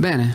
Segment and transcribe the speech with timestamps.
[0.00, 0.34] Bene,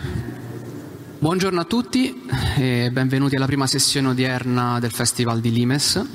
[1.17, 2.21] buongiorno a tutti
[2.55, 6.05] e benvenuti alla prima sessione odierna del Festival di Limes,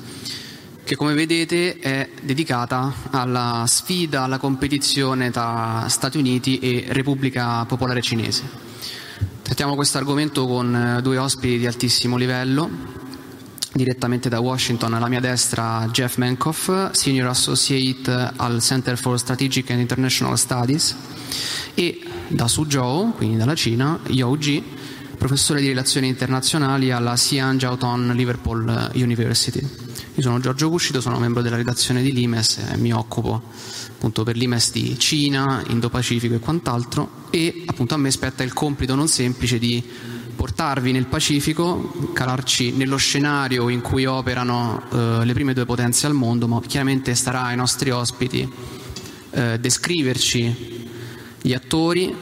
[0.85, 8.03] che come vedete è dedicata alla sfida, alla competizione tra Stati Uniti e Repubblica Popolare
[8.03, 8.45] Cinese.
[9.43, 12.71] Trattiamo questo argomento con eh, due ospiti di altissimo livello,
[13.73, 19.81] direttamente da Washington alla mia destra Jeff Mankoff, Senior Associate al Center for Strategic and
[19.81, 20.95] International Studies
[21.75, 24.63] e da Suzhou, quindi dalla Cina, Yao Ji,
[25.17, 29.61] professore di relazioni internazionali alla Xi'an Jiaoton Liverpool University.
[30.15, 33.43] Io sono Giorgio Cuscito, sono membro della redazione di Limes e mi occupo
[33.93, 38.95] appunto per l'Imes di Cina, Indo-Pacifico e quant'altro e appunto a me spetta il compito
[38.95, 39.83] non semplice di
[40.41, 46.15] portarvi nel Pacifico, calarci nello scenario in cui operano eh, le prime due potenze al
[46.15, 48.51] mondo, ma chiaramente starà ai nostri ospiti
[49.33, 50.89] eh, descriverci
[51.43, 52.17] gli attori,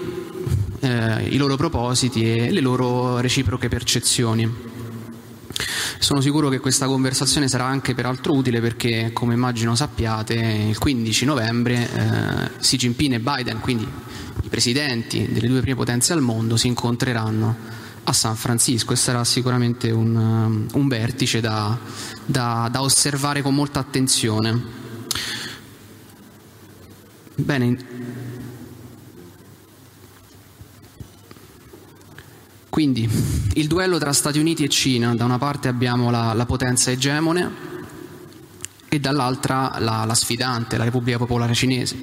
[0.81, 4.53] eh, i loro propositi e le loro reciproche percezioni.
[6.01, 11.25] Sono sicuro che questa conversazione sarà anche peraltro utile perché, come immagino sappiate, il 15
[11.25, 13.87] novembre eh, Xi Jinping e Biden, quindi
[14.43, 17.78] i presidenti delle due prime potenze al mondo, si incontreranno
[18.09, 21.79] a San Francisco e sarà sicuramente un, un vertice da,
[22.25, 24.77] da, da osservare con molta attenzione.
[27.35, 27.97] Bene,
[32.71, 33.11] Quindi
[33.55, 37.51] il duello tra Stati Uniti e Cina, da una parte abbiamo la, la potenza egemone
[38.89, 41.99] e dall'altra la, la, sfidante, la Repubblica Popolare Cinese,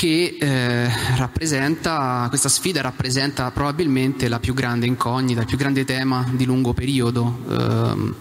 [0.00, 6.26] che eh, rappresenta, questa sfida rappresenta probabilmente la più grande incognita, il più grande tema
[6.32, 8.14] di lungo periodo eh,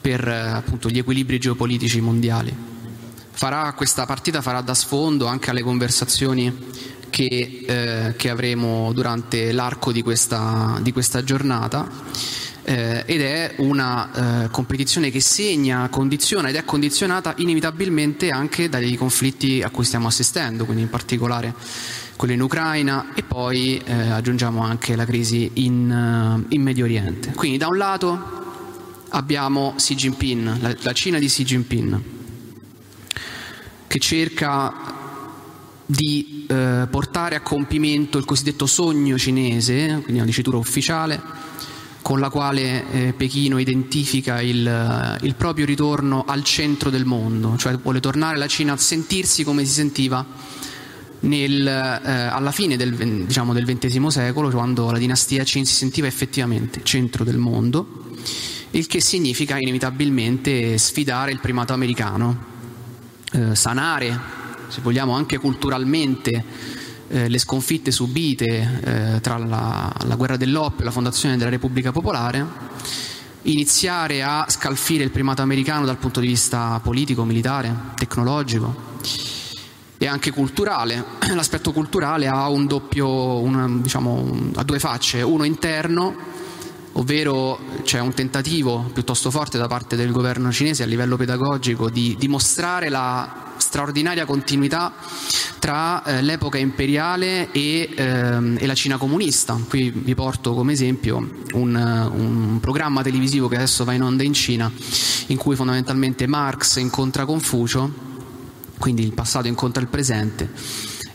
[0.00, 2.52] per appunto, gli equilibri geopolitici mondiali.
[3.30, 6.52] Farà, questa partita farà da sfondo anche alle conversazioni
[7.10, 11.88] che, eh, che avremo durante l'arco di questa, di questa giornata.
[12.70, 18.94] Eh, ed è una eh, competizione che segna, condiziona ed è condizionata inevitabilmente anche dai
[18.94, 21.52] conflitti a cui stiamo assistendo, quindi in particolare
[22.14, 27.32] quello in Ucraina e poi eh, aggiungiamo anche la crisi in, uh, in, Medio Oriente.
[27.32, 28.44] Quindi da un lato
[29.08, 32.00] abbiamo Xi Jinping, la, la Cina di Xi Jinping,
[33.88, 34.72] che cerca
[35.86, 41.39] di eh, portare a compimento il cosiddetto sogno cinese, quindi una dicitura ufficiale,
[42.10, 47.76] con la quale eh, Pechino identifica il, il, proprio ritorno al centro del mondo, cioè
[47.76, 50.26] vuole tornare la Cina a sentirsi come si sentiva
[51.20, 56.08] nel, eh, alla fine del, diciamo, del XX secolo, quando la dinastia Qin si sentiva
[56.08, 58.16] effettivamente centro del mondo,
[58.72, 62.44] il che significa inevitabilmente sfidare il primato americano,
[63.30, 64.18] eh, sanare
[64.66, 66.44] se vogliamo anche culturalmente,
[67.10, 68.80] eh, le sconfitte subite
[69.16, 72.46] eh, tra la, la guerra dell'oppio e la fondazione della Repubblica Popolare,
[73.42, 78.88] iniziare a scalfire il primato americano dal punto di vista politico, militare, tecnologico
[79.98, 81.04] e anche culturale.
[81.34, 86.14] L'aspetto culturale ha un doppio, una, diciamo, ha due facce, uno interno,
[86.92, 92.14] ovvero c'è un tentativo piuttosto forte da parte del governo cinese a livello pedagogico di
[92.16, 94.92] dimostrare la straordinaria continuità
[95.60, 99.56] tra eh, l'epoca imperiale e, ehm, e, la Cina comunista.
[99.68, 101.18] Qui vi porto come esempio
[101.52, 104.68] un, un, programma televisivo che adesso va in onda in Cina,
[105.28, 107.92] in cui fondamentalmente Marx incontra Confucio,
[108.76, 110.50] quindi il passato incontra il presente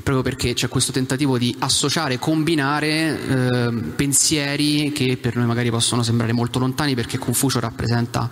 [0.06, 6.04] proprio perché c'è questo tentativo di associare, combinare eh, pensieri che per noi magari possono
[6.04, 8.30] sembrare molto lontani perché Confucio rappresenta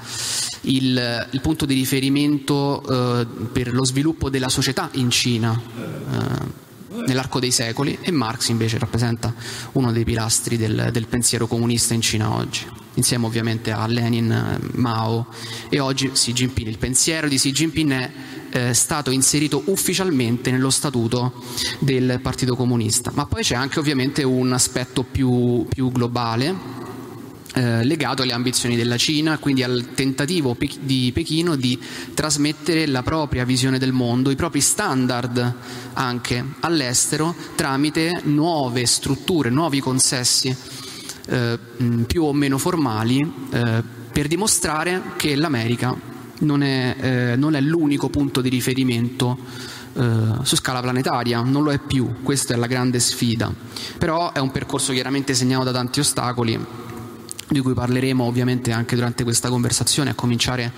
[0.61, 5.59] il, il punto di riferimento eh, per lo sviluppo della società in Cina.
[5.59, 6.61] Eh,
[7.07, 9.33] nell'arco dei secoli e Marx invece rappresenta
[9.71, 15.25] uno dei pilastri del, del, pensiero comunista in Cina oggi, insieme ovviamente a Lenin, Mao
[15.69, 16.67] e oggi Xi Jinping.
[16.67, 18.11] Il pensiero di Xi Jinping è
[18.53, 21.33] eh, stato inserito ufficialmente nello statuto
[21.79, 26.81] del Partito Comunista, ma poi c'è anche ovviamente un aspetto più, più globale
[27.55, 31.79] eh, legato alle ambizioni della Cina, quindi al tentativo di Pechino di
[32.13, 35.55] trasmettere la propria visione del mondo, i propri standard
[35.93, 40.55] anche all'estero tramite nuove strutture, nuovi consessi
[41.25, 41.59] eh,
[42.05, 43.19] più o meno formali
[43.51, 46.11] eh, per dimostrare che l'America
[46.43, 49.37] non è, eh, non è l'unico punto di riferimento
[49.93, 53.51] eh, su scala planetaria, non lo è più, questa è la grande sfida.
[53.97, 56.59] Però è un percorso chiaramente segnato da tanti ostacoli
[57.47, 60.71] di cui parleremo ovviamente anche durante questa conversazione, a cominciare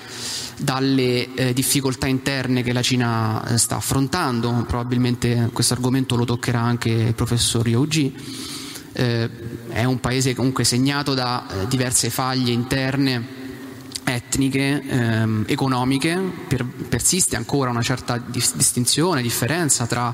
[0.57, 6.59] dalle eh, difficoltà interne che la Cina eh, sta affrontando, probabilmente questo argomento lo toccherà
[6.59, 8.13] anche il professor Youji,
[8.91, 9.29] eh,
[9.69, 13.43] è un paese comunque segnato da eh, diverse faglie interne
[14.05, 16.17] etniche, ehm, economiche,
[16.47, 20.13] per, persiste ancora una certa distinzione, differenza tra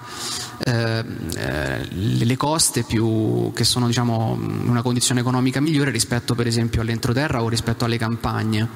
[0.63, 1.03] eh,
[1.35, 6.81] eh, le coste più, che sono diciamo, in una condizione economica migliore rispetto per esempio
[6.81, 8.67] all'entroterra o rispetto alle campagne.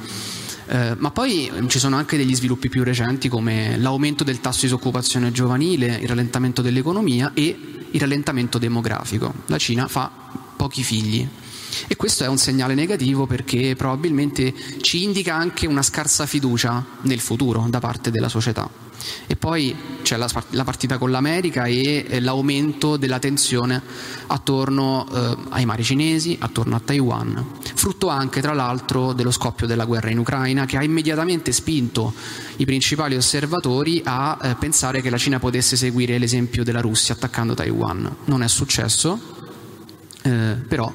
[0.68, 4.68] Eh, ma poi ci sono anche degli sviluppi più recenti come l'aumento del tasso di
[4.68, 7.58] disoccupazione giovanile, il rallentamento dell'economia e
[7.90, 9.34] il rallentamento demografico.
[9.46, 10.12] La Cina fa
[10.58, 11.28] pochi figli
[11.88, 17.20] e questo è un segnale negativo perché probabilmente ci indica anche una scarsa fiducia nel
[17.20, 18.84] futuro da parte della società.
[19.28, 23.82] E poi c'è la, la partita con l'America e eh, l'aumento della tensione
[24.28, 27.46] attorno eh, ai mari cinesi, attorno a Taiwan,
[27.76, 32.14] frutto anche tra l'altro dello scoppio della guerra in Ucraina che ha immediatamente spinto
[32.58, 37.54] i principali osservatori a eh, pensare che la Cina potesse seguire l'esempio della Russia attaccando
[37.54, 38.16] Taiwan.
[38.26, 39.35] Non è successo,
[40.26, 40.92] eh, però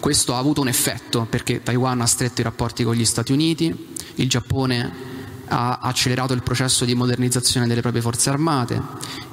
[0.00, 3.94] questo ha avuto un effetto perché Taiwan ha stretto i rapporti con gli Stati Uniti,
[4.14, 5.08] il Giappone
[5.48, 8.80] ha accelerato il processo di modernizzazione delle proprie forze armate,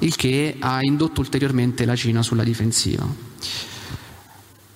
[0.00, 3.06] il che ha indotto ulteriormente la Cina sulla difensiva.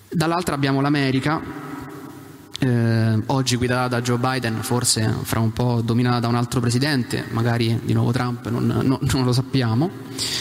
[0.09, 1.43] Dall'altra abbiamo l'America,
[2.59, 7.25] eh, oggi guidata da Joe Biden, forse fra un po' dominata da un altro presidente,
[7.31, 9.91] magari di nuovo Trump, non, non, non lo sappiamo,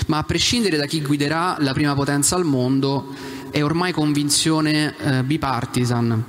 [0.07, 3.13] ma a prescindere da chi guiderà la prima potenza al mondo,
[3.51, 6.23] è ormai convinzione eh, bipartisan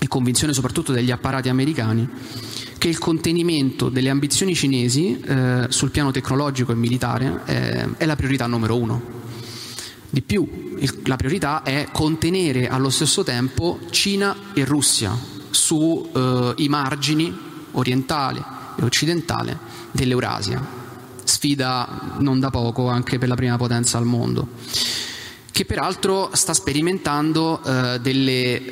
[0.00, 2.08] e convinzione soprattutto degli apparati americani
[2.78, 8.16] che il contenimento delle ambizioni cinesi eh, sul piano tecnologico e militare eh, è la
[8.16, 9.18] priorità numero uno.
[10.08, 15.14] Di più, il, la priorità è contenere allo stesso tempo Cina e Russia
[15.50, 16.08] sui
[16.56, 17.38] eh, margini
[17.72, 18.42] orientale
[18.78, 19.58] e occidentale
[19.92, 20.78] dell'Eurasia.
[21.22, 24.48] Sfida non da poco anche per la prima potenza al mondo
[25.60, 28.62] che peraltro sta sperimentando eh, delle,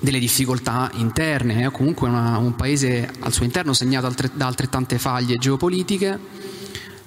[0.00, 4.98] delle, difficoltà interne, è comunque una, un paese al suo interno segnato altre, da altrettante
[4.98, 6.18] faglie geopolitiche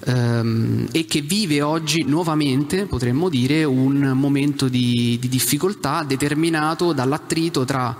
[0.06, 7.66] ehm, e che vive oggi nuovamente, potremmo dire, un momento di, di difficoltà determinato dall'attrito
[7.66, 7.94] tra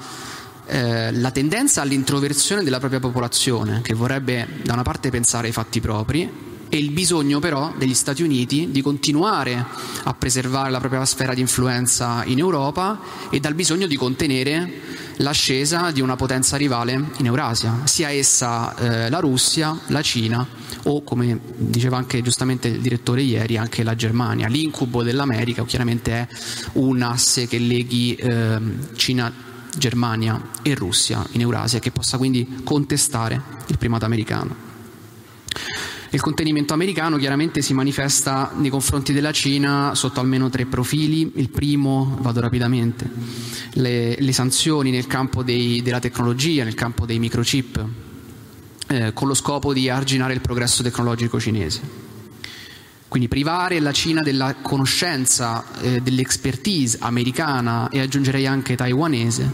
[0.65, 5.83] eh, la tendenza all'introversione della propria popolazione, che vorrebbe da una parte pensare ai fatti
[5.83, 9.65] propri e il bisogno però degli Stati Uniti di continuare
[10.03, 12.99] a preservare la propria sfera di influenza in Europa
[13.31, 14.81] e dal bisogno di contenere
[15.19, 20.45] l'ascesa di una potenza rivale in Eurasia, sia essa eh, la Russia, la Cina
[20.87, 24.49] o, come diceva anche giustamente il direttore ieri, anche la Germania.
[24.49, 26.29] L'incubo dell'America chiaramente è
[26.73, 28.59] un asse che leghi eh,
[28.97, 29.33] Cina,
[29.79, 34.73] Germania e Russia in Eurasia, che possa quindi contestare il primato americano.
[36.15, 41.33] Il contenimento americano chiaramente si manifesta nei confronti della Cina sotto almeno tre profili.
[41.35, 43.11] Il primo, vado rapidamente,
[43.73, 47.85] le, le sanzioni nel campo dei, della tecnologia, nel campo dei microchip,
[48.91, 51.81] eh, con lo scopo di arginare il progresso tecnologico cinese.
[53.09, 59.51] Quindi privare la Cina della conoscenza, eh, dell'expertise americana e aggiungerei anche taiwanese,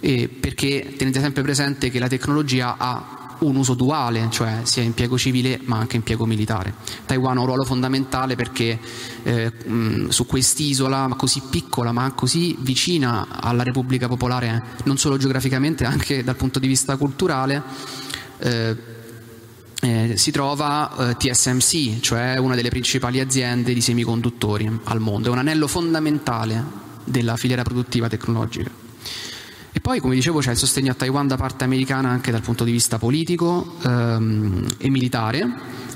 [0.00, 5.18] eh, perché tenete sempre presente che la tecnologia ha un uso duale, cioè sia impiego
[5.18, 6.74] civile ma anche impiego militare.
[7.06, 8.78] Taiwan ha un ruolo fondamentale perché
[9.22, 15.84] eh, mh, su quest'isola così piccola ma così vicina alla Repubblica Popolare, non solo geograficamente,
[15.84, 17.62] anche dal punto di vista culturale,
[18.38, 18.76] eh,
[19.82, 25.32] eh, si trova eh, TSMC, cioè una delle principali aziende di semiconduttori al mondo, è
[25.32, 26.64] un anello fondamentale
[27.04, 28.81] della filiera produttiva tecnologica.
[29.82, 32.70] Poi, come dicevo, c'è il sostegno a Taiwan da parte americana anche dal punto di
[32.70, 35.44] vista politico ehm, e militare,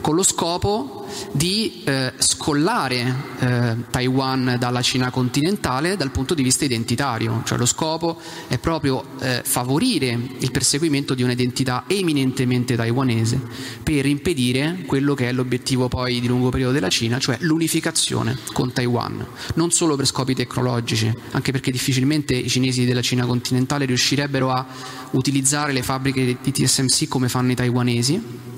[0.00, 6.64] con lo scopo di eh, scollare eh, Taiwan dalla Cina continentale dal punto di vista
[6.64, 13.40] identitario, cioè lo scopo è proprio eh, favorire il perseguimento di un'identità eminentemente taiwanese
[13.82, 18.72] per impedire quello che è l'obiettivo poi di lungo periodo della Cina, cioè l'unificazione con
[18.72, 19.24] Taiwan,
[19.54, 24.66] non solo per scopi tecnologici, anche perché difficilmente i cinesi della Cina continentale riuscirebbero a
[25.12, 28.54] utilizzare le fabbriche di TSMC come fanno i taiwanesi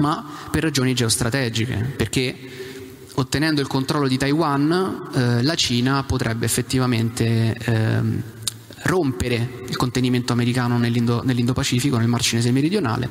[0.00, 2.34] ma per ragioni geostrategiche, perché
[3.14, 8.00] ottenendo il controllo di Taiwan eh, la Cina potrebbe effettivamente eh,
[8.82, 13.08] rompere il contenimento americano nell'Indo, nell'Indo-Pacifico, nel Mar Cinese meridionale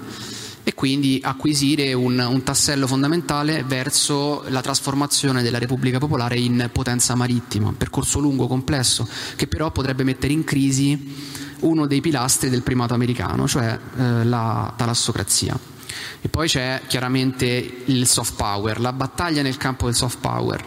[0.63, 7.15] e quindi acquisire un, un, tassello fondamentale verso la trasformazione della Repubblica Popolare in potenza
[7.15, 11.15] marittima, percorso lungo, complesso, che però potrebbe mettere in crisi
[11.61, 15.78] uno dei pilastri del primato americano, cioè eh, la talassocrazia.
[16.21, 20.65] E poi c'è chiaramente il soft power, la battaglia nel campo del soft power.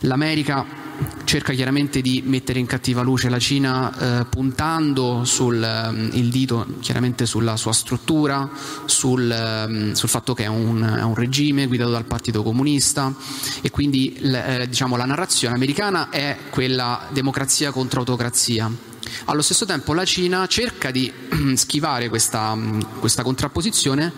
[0.00, 0.80] L'America
[1.24, 6.66] cerca chiaramente di mettere in cattiva luce la Cina eh, puntando sul eh, il dito
[6.80, 8.48] chiaramente sulla sua struttura,
[8.84, 13.14] sul, eh, sul fatto che è un, è un, regime guidato dal Partito Comunista
[13.60, 18.70] e quindi eh, diciamo, la narrazione americana è quella democrazia contro autocrazia.
[19.26, 21.10] Allo stesso tempo la Cina cerca di
[21.54, 22.56] schivare questa,
[22.98, 24.12] questa contrapposizione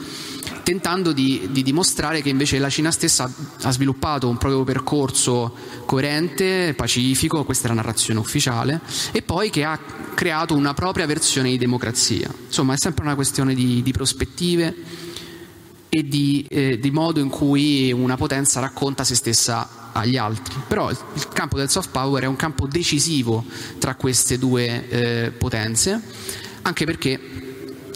[0.63, 3.33] tentando di, di, dimostrare che invece la Cina stessa
[3.63, 5.55] ha sviluppato un proprio percorso
[5.85, 8.81] coerente, pacifico, questa è la narrazione ufficiale,
[9.13, 9.79] e poi che ha
[10.15, 12.31] creato una propria versione di democrazia.
[12.47, 14.75] Insomma, è sempre una questione di, di prospettive
[15.89, 20.55] e di, eh, di modo in cui una potenza racconta se stessa agli altri.
[20.67, 23.45] Però il campo del soft power è un campo decisivo
[23.79, 26.01] tra queste due eh, potenze,
[26.63, 27.52] anche perché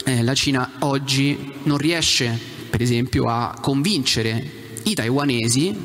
[0.07, 4.51] eh, la Cina oggi non riesce per esempio a convincere
[4.83, 5.75] i taiwanesi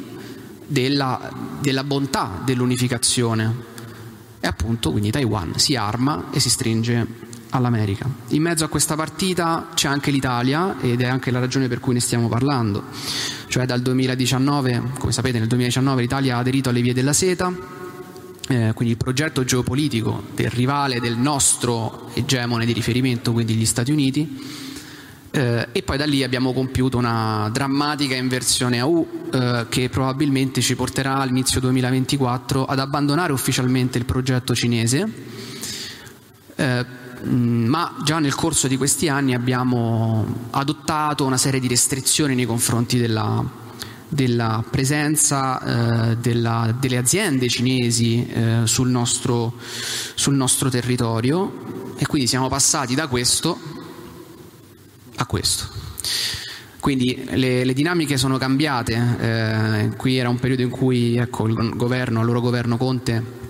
[0.64, 3.70] della, della bontà dell'unificazione.
[4.38, 7.04] E appunto quindi Taiwan si arma e si stringe
[7.50, 8.08] all'America.
[8.28, 11.94] In mezzo a questa partita c'è anche l'Italia ed è anche la ragione per cui
[11.94, 12.84] ne stiamo parlando.
[13.48, 17.52] Cioè dal 2019, come sapete nel 2019 l'Italia ha aderito alle vie della seta,
[18.48, 23.92] eh, quindi il progetto geopolitico del rivale del nostro egemone di riferimento, quindi gli Stati
[23.92, 24.70] Uniti,
[25.30, 30.60] eh, e poi da lì abbiamo compiuto una drammatica inversione a U eh, che probabilmente
[30.60, 35.10] ci porterà all'inizio 2024 ad abbandonare ufficialmente il progetto cinese,
[36.56, 36.86] eh,
[37.24, 42.98] ma già nel corso di questi anni abbiamo adottato una serie di restrizioni nei confronti
[42.98, 43.42] della,
[44.12, 49.54] della presenza eh, della, delle aziende cinesi eh, sul nostro,
[50.14, 53.58] sul nostro territorio e quindi siamo passati da questo
[55.16, 55.66] a questo.
[56.78, 61.72] Quindi le, le dinamiche sono cambiate, eh, qui era un periodo in cui ecco, il
[61.74, 63.41] governo, il loro governo Conte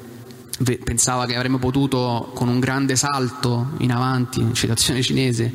[0.84, 5.52] pensava che avremmo potuto con un grande salto in avanti, citazione cinese,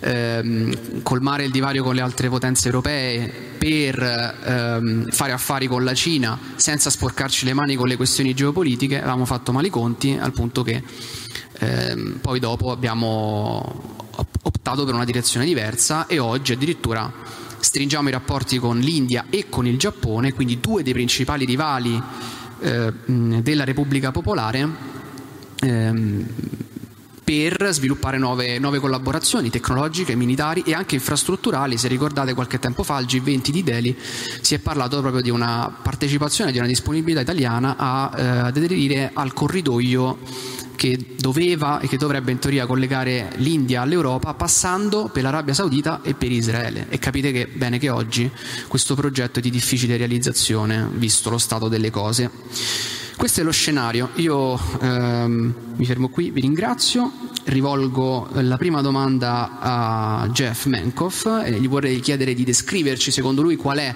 [0.00, 4.00] ehm, colmare il divario con le altre potenze europee per
[4.44, 9.24] ehm, fare affari con la Cina senza sporcarci le mani con le questioni geopolitiche, avevamo
[9.24, 10.82] fatto male i conti al punto che
[11.58, 14.04] ehm, poi dopo abbiamo
[14.42, 17.12] optato per una direzione diversa e oggi addirittura
[17.58, 22.00] stringiamo i rapporti con l'India e con il Giappone, quindi due dei principali rivali
[22.60, 24.68] eh, della Repubblica Popolare,
[25.60, 26.26] ehm,
[27.26, 31.76] per sviluppare nuove, nuove, collaborazioni tecnologiche, militari e anche infrastrutturali.
[31.76, 33.96] Se ricordate qualche tempo fa al G20 di Delhi
[34.40, 39.10] si è parlato proprio di una partecipazione, di una disponibilità italiana a, eh, ad aderire
[39.12, 40.18] al corridoio
[40.76, 46.14] che doveva e che dovrebbe in teoria collegare l'India all'Europa passando per l'Arabia Saudita e
[46.14, 46.86] per Israele.
[46.88, 48.30] E capite che, bene che oggi
[48.68, 52.30] questo progetto è di difficile realizzazione visto lo stato delle cose.
[53.16, 57.10] Questo è lo scenario, io ehm, mi fermo qui, vi ringrazio,
[57.44, 63.56] rivolgo la prima domanda a Jeff Menkoff e gli vorrei chiedere di descriverci secondo lui
[63.56, 63.94] qual è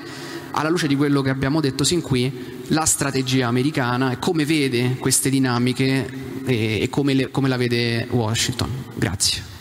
[0.52, 4.97] alla luce di quello che abbiamo detto sin qui, la strategia americana e come vede
[4.97, 6.09] queste dinamiche
[6.45, 8.85] e, come, le, come la vede Washington.
[8.95, 9.59] Grazie.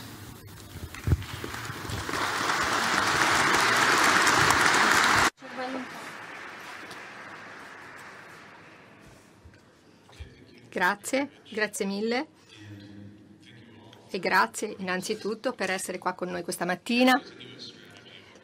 [10.69, 12.27] Grazie, grazie mille
[14.12, 17.22] e grazie innanzitutto per essere qua con noi questa mattina.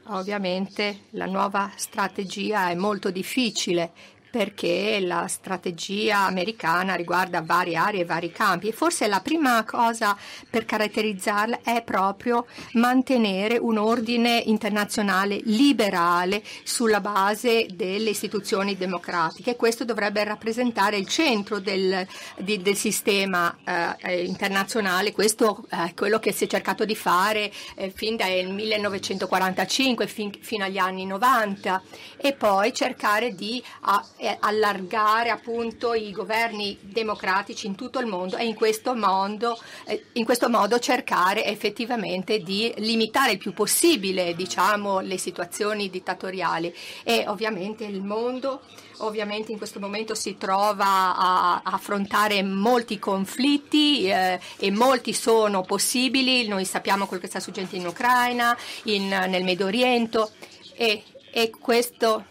[0.10, 3.92] Ovviamente la nuova strategia è molto difficile
[4.36, 8.68] perché la strategia americana riguarda varie aree e vari campi.
[8.68, 10.14] E forse la prima cosa
[10.50, 19.56] per caratterizzarla è proprio mantenere un ordine internazionale liberale sulla base delle istituzioni democratiche.
[19.56, 22.06] Questo dovrebbe rappresentare il centro del,
[22.38, 23.56] di, del sistema
[24.02, 30.08] eh, internazionale, questo è quello che si è cercato di fare eh, fin dal 1945
[30.08, 31.82] fin, fino agli anni 90
[32.18, 38.46] e poi cercare di a, allargare appunto i governi democratici in tutto il mondo e
[38.46, 45.00] in questo, mondo, eh, in questo modo cercare effettivamente di limitare il più possibile diciamo,
[45.00, 46.74] le situazioni dittatoriali.
[47.04, 48.62] E ovviamente il mondo
[49.00, 56.48] ovviamente in questo momento si trova a, affrontare molti conflitti eh, e molti sono possibili,
[56.48, 60.28] noi sappiamo quello che sta succedendo in Ucraina, in, nel Medio Oriente
[60.76, 62.26] e, e questo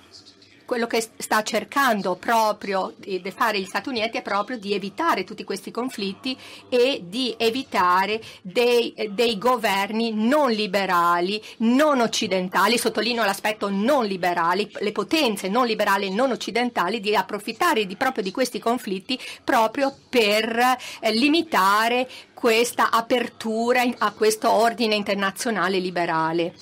[0.74, 5.44] quello che sta cercando proprio di fare gli Stati Uniti è proprio di evitare tutti
[5.44, 6.36] questi conflitti
[6.68, 14.90] e di evitare dei, dei governi non liberali, non occidentali, sottolineo l'aspetto non liberali, le
[14.90, 20.58] potenze non liberali e non occidentali di approfittare di, proprio di questi conflitti proprio per
[20.58, 26.52] eh, limitare questa apertura a questo ordine internazionale liberale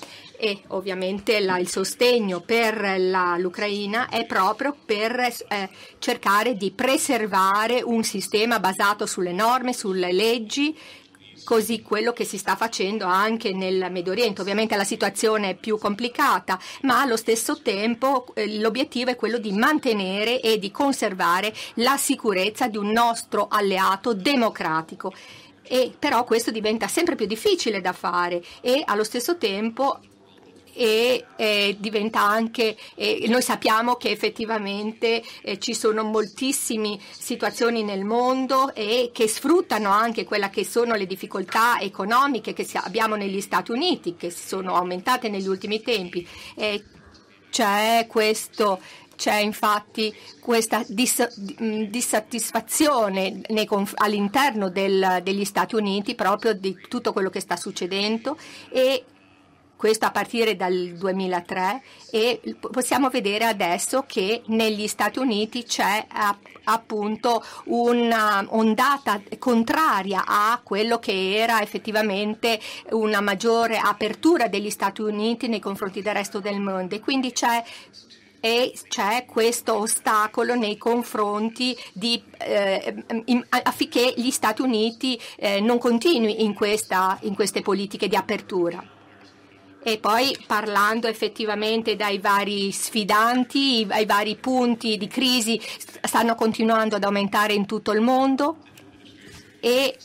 [0.43, 5.69] e ovviamente la, il sostegno per la, l'Ucraina è proprio per eh,
[5.99, 10.77] cercare di preservare un sistema basato sulle norme, sulle leggi
[11.45, 14.41] così quello che si sta facendo anche nel Medio Oriente.
[14.41, 19.53] Ovviamente la situazione è più complicata, ma allo stesso tempo eh, l'obiettivo è quello di
[19.53, 25.13] mantenere e di conservare la sicurezza di un nostro alleato democratico.
[25.65, 30.01] E però questo diventa sempre più difficile da fare e allo stesso tempo
[30.73, 38.03] e eh, diventa anche, eh, noi sappiamo che effettivamente eh, ci sono moltissime situazioni nel
[38.03, 43.71] mondo e che sfruttano anche quelle che sono le difficoltà economiche che abbiamo negli Stati
[43.71, 46.27] Uniti, che sono aumentate negli ultimi tempi.
[47.49, 48.79] c'è questo
[49.15, 51.33] c'è infatti questa dis-
[51.89, 53.41] dissatisfazione
[53.95, 58.37] all'interno degli Stati Uniti proprio di tutto quello che sta succedendo
[58.69, 59.05] e
[59.83, 62.39] questo a partire dal 2003 e
[62.71, 66.07] possiamo vedere adesso che negli Stati Uniti c'è
[66.63, 72.61] appunto un'ondata contraria a quello che era effettivamente
[72.91, 76.95] una maggiore apertura degli Stati Uniti nei confronti del resto del mondo.
[76.95, 77.61] E quindi c'è
[78.39, 85.77] e c'è questo ostacolo nei confronti di, eh, in, affinché gli Stati Uniti eh, non
[85.77, 89.01] continui in, questa, in queste politiche di apertura
[89.83, 95.59] e poi parlando effettivamente dai vari sfidanti, ai vari punti di crisi
[96.01, 98.57] stanno continuando ad aumentare in tutto il mondo.
[99.59, 99.97] E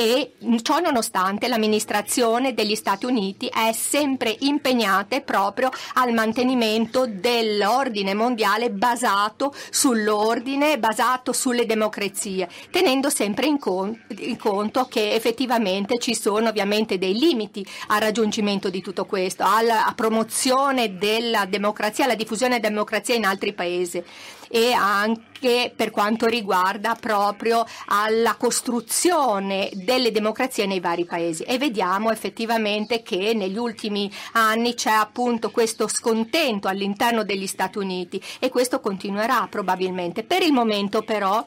[0.00, 8.70] e ciò nonostante l'amministrazione degli Stati Uniti è sempre impegnata proprio al mantenimento dell'ordine mondiale
[8.70, 16.48] basato sull'ordine, basato sulle democrazie, tenendo sempre in, con- in conto che effettivamente ci sono
[16.48, 22.70] ovviamente dei limiti al raggiungimento di tutto questo, alla promozione della democrazia, alla diffusione della
[22.70, 24.02] democrazia in altri paesi
[24.52, 32.10] e anche per quanto riguarda proprio alla costruzione delle democrazie nei vari paesi e vediamo
[32.10, 38.80] effettivamente che negli ultimi anni c'è appunto questo scontento all'interno degli Stati Uniti e questo
[38.80, 40.24] continuerà probabilmente.
[40.24, 41.44] Per il momento però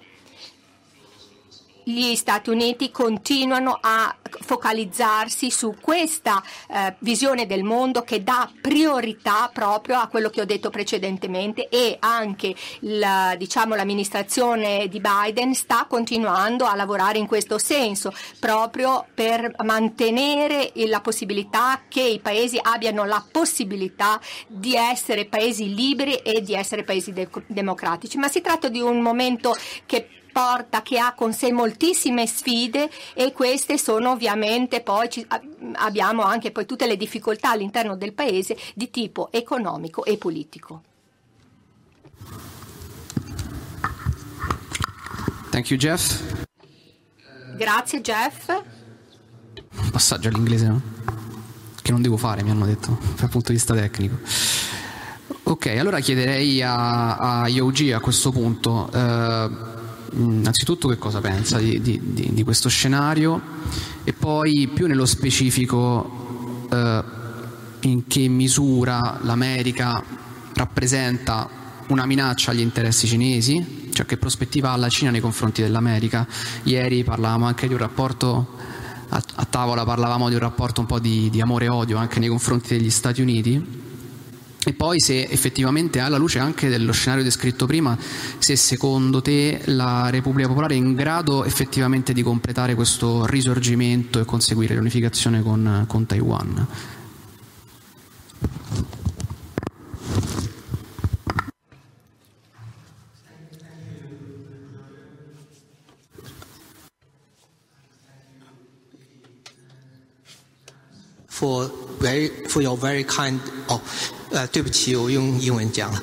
[1.84, 9.50] gli Stati Uniti continuano a focalizzarsi su questa eh, visione del mondo che dà priorità
[9.54, 15.86] proprio a quello che ho detto precedentemente e anche la, diciamo, l'amministrazione di Biden sta
[15.88, 23.06] continuando a lavorare in questo senso proprio per mantenere la possibilità che i paesi abbiano
[23.06, 28.17] la possibilità di essere paesi liberi e di essere paesi de- democratici.
[28.17, 33.32] Ma si tratta di un momento che porta che ha con sé moltissime sfide e
[33.32, 35.26] queste sono ovviamente poi ci,
[35.76, 40.82] abbiamo anche poi tutte le difficoltà all'interno del paese di tipo economico e politico.
[45.52, 46.19] Thank you Jeff.
[47.56, 48.62] Grazie Jeff.
[49.91, 50.82] Passaggio all'inglese, no?
[51.80, 54.17] Che non devo fare, mi hanno detto, dal punto di vista tecnico.
[55.43, 58.89] Ok, allora chiederei a, a Yogi a questo punto.
[58.91, 59.50] Eh,
[60.15, 63.41] innanzitutto che cosa pensa di, di, di, di, questo scenario?
[64.04, 67.04] E poi più nello specifico eh,
[67.82, 70.04] in che misura l'America
[70.54, 71.49] rappresenta
[71.88, 76.26] una minaccia agli interessi cinesi, cioè che prospettiva ha la Cina nei confronti dell'America.
[76.63, 78.56] Ieri parlavamo anche di un rapporto,
[79.10, 82.19] a, a tavola parlavamo di un rapporto un po' di, di amore e odio anche
[82.19, 83.83] nei confronti degli Stati Uniti
[84.65, 87.97] e poi se effettivamente alla luce anche dello scenario descritto prima,
[88.38, 94.26] se secondo te la Repubblica Popolare è in grado effettivamente di completare questo risorgimento e
[94.26, 96.67] conseguire l'unificazione con, con Taiwan.
[111.28, 113.82] For very for your very kind oh
[114.33, 116.03] 呃，对不起，我用英文讲了。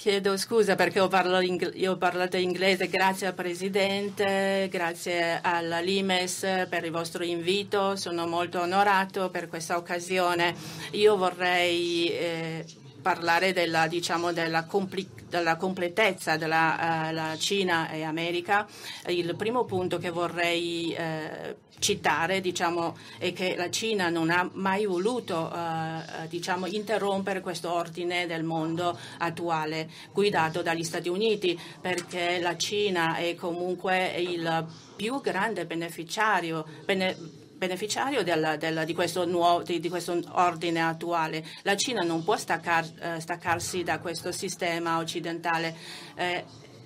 [0.00, 1.42] Chiedo scusa perché ho parlato,
[1.74, 8.24] io ho parlato inglese, grazie al Presidente, grazie alla Limes per il vostro invito, sono
[8.28, 10.54] molto onorato per questa occasione.
[10.92, 12.64] Io vorrei eh,
[13.03, 18.65] parlare della, diciamo, della, compli- della completezza della uh, Cina e America,
[19.07, 24.85] il primo punto che vorrei uh, citare diciamo, è che la Cina non ha mai
[24.85, 32.55] voluto uh, diciamo, interrompere questo ordine del mondo attuale guidato dagli Stati Uniti perché la
[32.55, 39.79] Cina è comunque il più grande beneficiario bene, beneficiario della, della, di, questo nuovo, di,
[39.79, 41.45] di, questo ordine attuale.
[41.63, 45.75] La Cina non può staccar, eh, staccarsi da questo sistema occidentale.
[46.15, 46.43] Eh,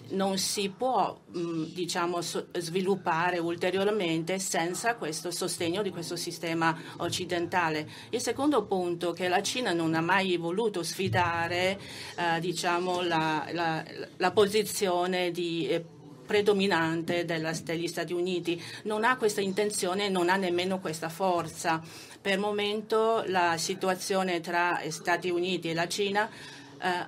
[0.09, 7.89] non si può mh, diciamo, so, sviluppare ulteriormente senza questo sostegno di questo sistema occidentale.
[8.11, 11.77] Il secondo punto è che la Cina non ha mai voluto sfidare
[12.15, 13.83] eh, diciamo, la, la,
[14.15, 15.83] la, posizione di eh,
[16.27, 21.81] predominante della, degli Stati Uniti, non ha questa intenzione, non ha nemmeno questa forza.
[22.21, 26.29] Per il momento la situazione tra Stati Uniti e la Cina
[26.79, 27.05] eh,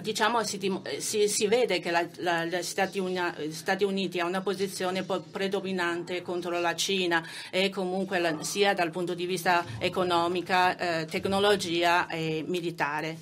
[0.00, 0.58] diciamo, si,
[0.98, 3.02] si, si, vede che gli Stati,
[3.50, 9.14] Stati, Uniti ha una posizione predominante contro la Cina e comunque la, sia dal punto
[9.14, 13.18] di vista economico, eh, tecnologia e militare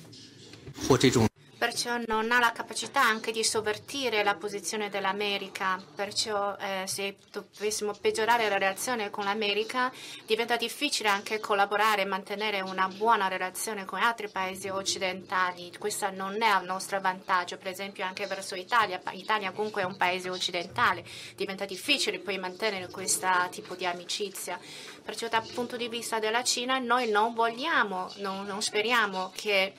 [1.59, 7.93] perciò non ha la capacità anche di sovvertire la posizione dell'America, perciò eh, se dovessimo
[7.93, 9.91] peggiorare la relazione con l'America
[10.25, 15.73] diventa difficile anche collaborare e mantenere una buona relazione con altri paesi occidentali.
[15.77, 19.01] Questo non è a nostro vantaggio, per esempio anche verso l'Italia.
[19.11, 21.03] L'Italia comunque è un paese occidentale,
[21.35, 24.57] diventa difficile poi mantenere questo tipo di amicizia.
[25.03, 29.73] Perciò dal punto di vista della Cina noi non vogliamo, non, non speriamo che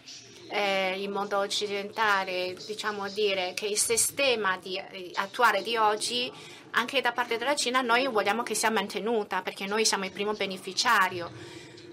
[0.51, 6.31] eh, il mondo occidentale, diciamo dire che il sistema di, eh, attuale di oggi
[6.73, 10.35] anche da parte della Cina noi vogliamo che sia mantenuta perché noi siamo il primo
[10.35, 11.31] beneficiario.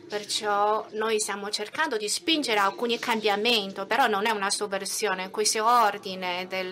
[0.07, 5.29] Perciò noi stiamo cercando di spingere alcuni cambiamenti, però non è una sovversione.
[5.29, 6.71] Questo ordine del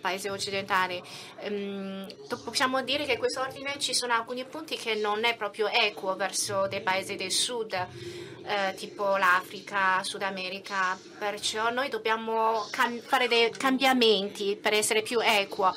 [0.00, 1.02] paese occidentale,
[1.40, 2.06] ehm,
[2.44, 6.14] possiamo dire che in questo ordine ci sono alcuni punti che non è proprio equo
[6.14, 7.74] verso dei paesi del sud
[8.48, 12.66] eh, tipo l'Africa, Sud America, perciò noi dobbiamo
[13.02, 15.74] fare dei cambiamenti per essere più equo.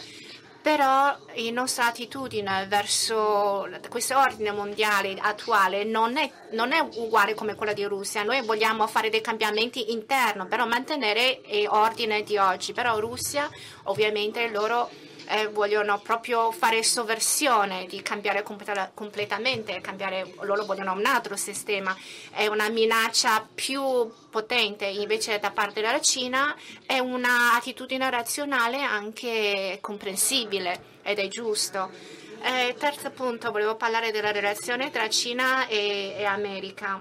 [0.61, 7.55] Però la nostra attitudine verso questo ordine mondiale attuale non è, non è, uguale come
[7.55, 8.21] quella di Russia.
[8.21, 12.73] Noi vogliamo fare dei cambiamenti interni, però mantenere l'ordine di oggi.
[12.73, 13.49] Però Russia,
[13.83, 14.89] ovviamente, loro
[15.27, 21.95] eh, vogliono proprio fare sovversione di cambiare completa, completamente, cambiare, loro vogliono un altro sistema,
[22.31, 26.55] è una minaccia più potente invece da parte della Cina,
[26.85, 31.89] è un'attitudine razionale anche comprensibile ed è giusto.
[32.43, 36.99] Eh, terzo punto, volevo parlare della relazione tra Cina e, e America.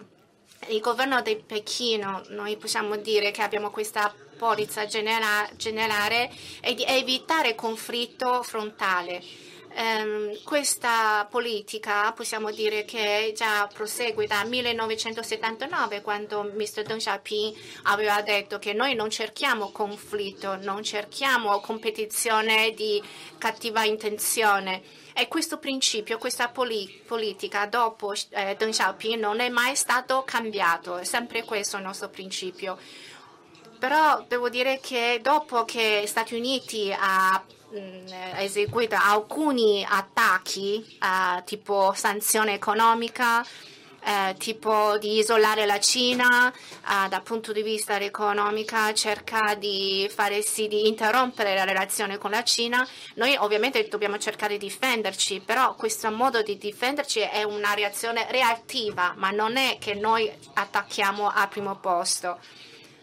[0.69, 6.31] Il governo di Pechino, noi possiamo dire che abbiamo questa polizza generale
[6.63, 9.23] è di evitare conflitto frontale.
[9.73, 16.83] Um, questa politica possiamo dire che già prosegue da 1979 quando Mr.
[16.83, 23.01] Deng Xiaoping aveva detto che noi non cerchiamo conflitto, non cerchiamo competizione di
[23.39, 29.77] cattiva intenzione e questo principio, questa poli- politica dopo eh, Deng Xiaoping non è mai
[29.77, 32.77] stato cambiato, è sempre questo il nostro principio.
[33.81, 37.43] Però devo dire che dopo che Stati Uniti ha
[37.75, 43.43] mm, eseguito alcuni attacchi, eh, tipo sanzione economica,
[44.05, 50.43] eh, tipo di isolare la Cina eh, dal punto di vista economico, cerca di fare
[50.43, 52.87] sì di interrompere la relazione con la Cina.
[53.15, 59.15] Noi ovviamente dobbiamo cercare di difenderci, però questo modo di difenderci è una reazione reattiva,
[59.17, 62.39] ma non è che noi attacchiamo al primo posto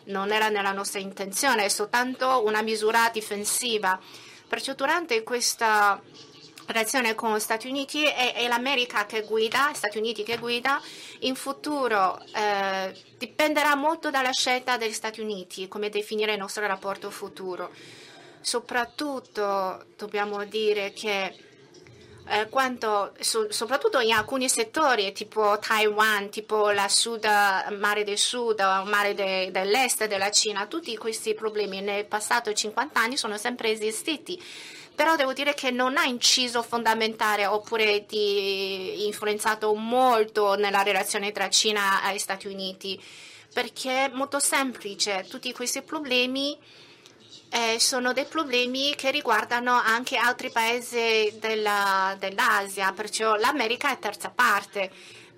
[0.08, 4.00] non era nella nostra intenzione, è soltanto una misura difensiva.
[4.48, 6.02] Perciò durante questa
[6.68, 10.82] relazione con gli Stati Uniti è, l'America che guida, gli Stati Uniti che guida,
[11.20, 17.10] in futuro eh, dipenderà molto dalla scelta degli Stati Uniti, come definire il nostro rapporto
[17.10, 17.72] futuro.
[18.42, 21.47] Soprattutto dobbiamo dire che
[22.30, 27.26] eh, quanto, so, soprattutto in alcuni settori tipo Taiwan, tipo la sud,
[27.78, 33.18] mare del sud, mare de, dell'est della Cina, tutti questi problemi nel passato 50 anni
[33.18, 34.42] sono sempre esistiti.
[34.94, 41.50] Però devo dire che non ha inciso fondamentale oppure di, influenzato molto nella relazione tra
[41.50, 43.00] Cina e Stati Uniti
[43.54, 46.58] perché è molto semplice tutti questi problemi
[47.50, 54.30] eh, sono dei problemi che riguardano anche altri paesi della, dell'Asia, perciò l'America è terza
[54.30, 54.92] parte.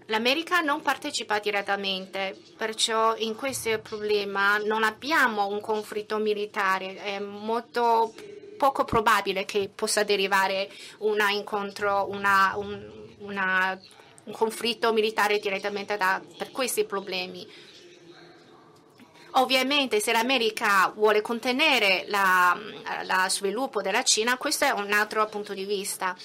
[0.08, 8.14] l'America non partecipa direttamente, perciò in questo problema non abbiamo un conflitto militare, è molto
[8.58, 10.70] poco probabile che possa derivare
[11.00, 13.80] una incontro, una, un, una,
[14.26, 17.48] un conflitto militare direttamente da, per questi problemi.
[19.34, 25.66] Ovviamente se l'America vuole contenere lo sviluppo della Cina, questo è un altro punto di
[25.66, 26.16] vista.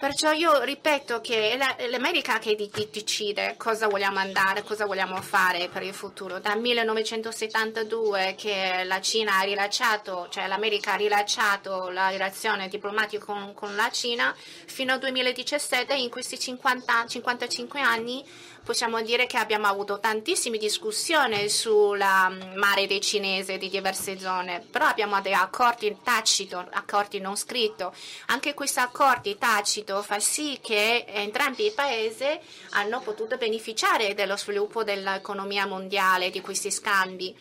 [0.00, 2.56] Perciò io ripeto che è l'America che
[2.90, 6.38] decide cosa vogliamo andare, cosa vogliamo fare per il futuro.
[6.38, 13.52] Dal 1972 che la Cina ha rilasciato, cioè l'America ha rilasciato la relazione diplomatica con,
[13.52, 14.34] con la Cina,
[14.64, 18.24] fino al 2017, in questi 50, 55 anni,
[18.70, 24.64] possiamo dire che abbiamo avuto tantissime discussioni sul mm, mare dei cinese di diverse zone,
[24.70, 27.84] però abbiamo dei accordi tacito, accordi non scritti.
[28.26, 32.26] Anche questi accordi tacito fa sì che entrambi i paesi
[32.70, 37.34] hanno potuto beneficiare dello sviluppo dell'economia mondiale, di questi scambi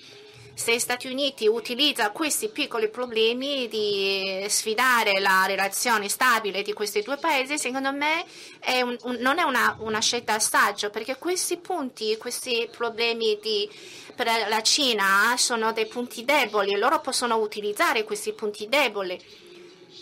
[0.60, 7.02] se gli Stati Uniti utilizza questi piccoli problemi di sfidare la relazione stabile di questi
[7.02, 8.26] due paesi, secondo me
[8.60, 13.70] è un, un, non è una, una, scelta saggio, perché questi punti, questi problemi di,
[14.14, 19.18] per la Cina sono dei punti deboli e loro possono utilizzare questi punti deboli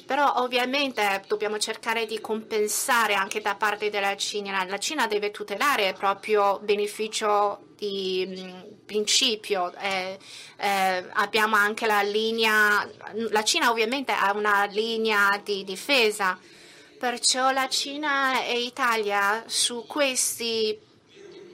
[0.08, 4.63] però ovviamente dobbiamo cercare di compensare anche da parte della Cina.
[4.63, 9.74] La Cina deve tutelare il proprio beneficio di mh, principio.
[9.76, 10.17] Eh,
[10.56, 12.89] eh, abbiamo anche la linea,
[13.32, 16.39] la Cina ovviamente ha una linea di difesa,
[16.98, 20.80] perciò la Cina e l'Italia su questi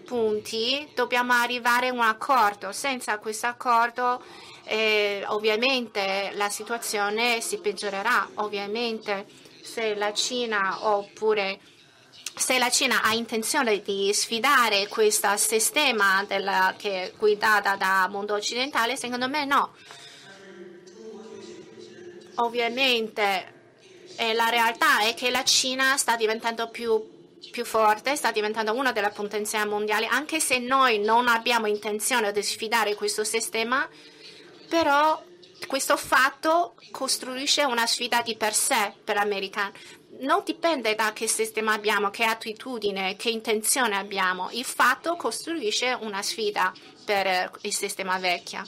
[0.05, 2.71] punti dobbiamo arrivare a un accordo.
[2.71, 4.21] Senza questo accordo
[4.65, 9.25] eh, ovviamente la situazione si peggiorerà, ovviamente
[9.61, 11.59] se la Cina oppure
[12.35, 18.33] se la Cina ha intenzione di sfidare questo sistema della, che è guidata dal mondo
[18.33, 19.73] occidentale, secondo me no.
[22.35, 23.53] Ovviamente
[24.15, 27.01] eh, la realtà è che la Cina sta diventando più,
[27.51, 32.41] più forte, sta diventando una delle potenze mondiali, anche se noi non abbiamo intenzione di
[32.41, 33.87] sfidare questo sistema,
[34.73, 35.23] però
[35.67, 39.71] questo fatto costruisce una sfida di per sé per l'America.
[40.21, 44.49] Non dipende da che sistema abbiamo, che attitudine, che intenzione abbiamo.
[44.51, 46.73] Il fatto costruisce una sfida
[47.05, 48.63] per il sistema vecchio.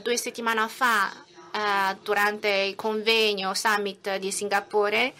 [0.00, 5.14] Due settimane fa, eh, durante il convegno summit di Singapore,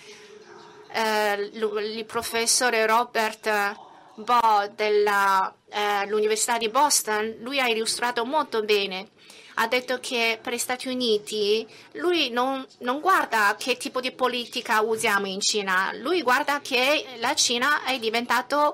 [0.92, 3.76] eh, il professore Robert
[4.14, 9.08] Bo dell'Università eh, di Boston, lui ha illustrato molto bene
[9.54, 14.80] ha detto che per gli Stati Uniti lui non, non, guarda che tipo di politica
[14.80, 18.72] usiamo in Cina, lui guarda che la Cina è diventata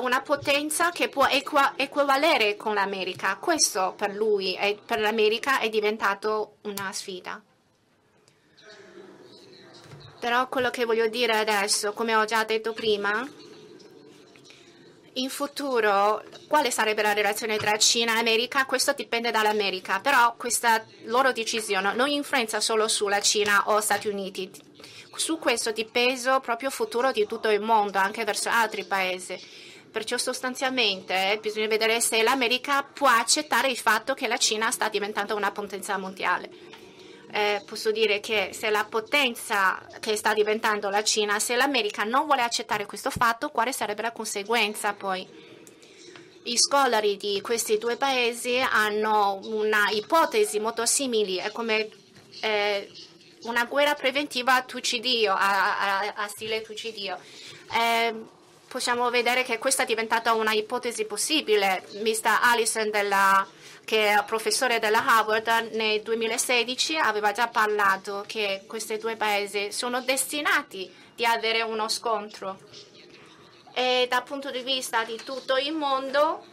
[0.00, 3.36] una potenza che può equa, equivalere con l'America.
[3.36, 7.40] Questo per lui e per l'America è diventato una sfida.
[10.20, 13.26] Però quello che voglio dire adesso, come ho già detto prima,
[15.18, 18.64] in futuro quale sarebbe la relazione tra Cina e America?
[18.64, 24.50] Questo dipende dall'America, però questa loro decisione non influenza solo sulla Cina o Stati Uniti.
[25.14, 29.36] Su questo dipende proprio il futuro di tutto il mondo, anche verso altri paesi.
[29.90, 35.34] Perciò sostanzialmente bisogna vedere se l'America può accettare il fatto che la Cina sta diventando
[35.34, 36.67] una potenza mondiale
[37.30, 42.26] eh, posso dire che se la potenza che sta diventando la Cina, se l'America non
[42.26, 45.26] vuole accettare questo fatto, quale sarebbe la conseguenza poi?
[46.44, 51.88] I scholari di questi due paesi hanno una ipotesi molto simile, è come
[52.40, 52.90] eh,
[53.42, 57.18] una guerra preventiva a Tucidio, a, a, a stile Tucidio.
[57.74, 58.14] Eh,
[58.68, 61.84] possiamo vedere che questa è diventata una ipotesi possibile.
[62.02, 62.38] Mr.
[62.42, 63.46] Allison della
[63.88, 70.02] che è professore della Harvard nel 2016 aveva già parlato che questi due paesi sono
[70.02, 72.58] destinati di avere uno scontro.
[73.72, 76.44] E dal punto di vista di tutto il mondo,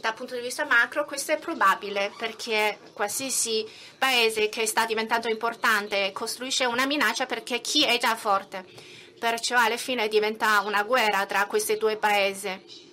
[0.00, 6.10] dal punto di vista macro, questo è probabile perché qualsiasi paese che sta diventando importante
[6.12, 8.64] costruisce una minaccia perché chi è già forte.
[9.18, 12.84] Perciò alla fine diventa una guerra tra questi due paesi.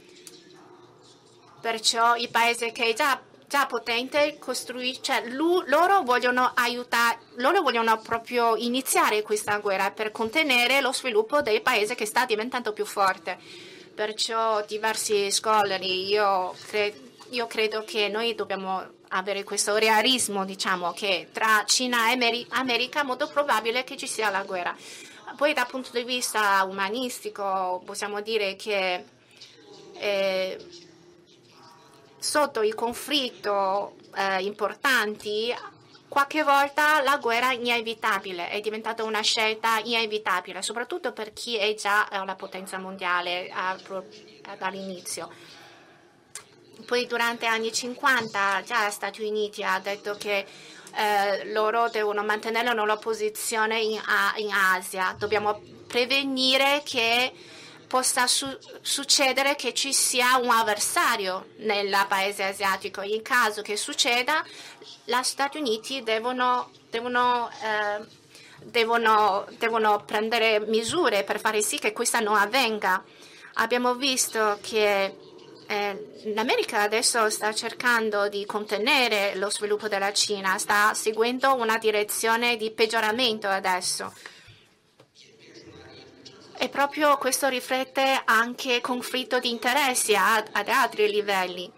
[1.62, 8.00] Perciò i paesi che già già potente costruire, cioè lu, loro vogliono aiutare, loro vogliono
[8.02, 13.38] proprio iniziare questa guerra per contenere lo sviluppo del paese che sta diventando più forte.
[13.94, 16.96] Perciò diversi scholari, io, cre,
[17.30, 23.04] io credo che noi dobbiamo avere questo realismo, diciamo, che tra Cina e America è
[23.04, 24.76] molto probabile che ci sia la guerra.
[25.38, 29.06] Poi dal punto di vista umanistico possiamo dire che
[29.94, 30.58] eh,
[32.24, 35.54] sotto il conflitto eh, importanti,
[36.08, 41.74] qualche volta la guerra è inevitabile, è diventata una scelta inevitabile, soprattutto per chi è
[41.76, 43.52] già la potenza mondiale
[44.58, 45.30] dall'inizio.
[46.86, 50.46] Poi durante gli anni 50 già gli Stati Uniti ha detto che
[50.96, 54.02] eh, loro devono mantenere la loro posizione in,
[54.38, 55.14] in Asia.
[55.18, 57.34] Dobbiamo prevenire che
[57.94, 63.04] possa su- succedere che ci sia un avversario nel paese asiatico.
[63.04, 64.44] In caso che succeda,
[65.04, 68.04] gli Stati Uniti devono, devono, eh,
[68.64, 73.04] devono, devono prendere misure per fare sì che questo non avvenga.
[73.56, 75.16] Abbiamo visto che
[75.68, 82.58] eh, l'America adesso sta cercando di contenere lo sviluppo della Cina, sta seguendo una direzione
[82.58, 84.12] di peggioramento adesso.
[86.58, 91.72] E proprio questo riflette anche conflitto di interessi ad, ad altri livelli.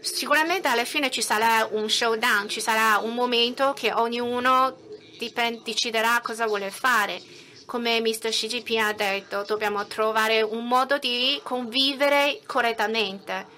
[0.00, 4.76] Sicuramente alla fine ci sarà un showdown, ci sarà un momento che ognuno
[5.18, 7.20] dipend- deciderà cosa vuole fare.
[7.66, 8.28] Come Mr.
[8.28, 13.55] Xi Jinping ha detto, dobbiamo trovare un modo di convivere correttamente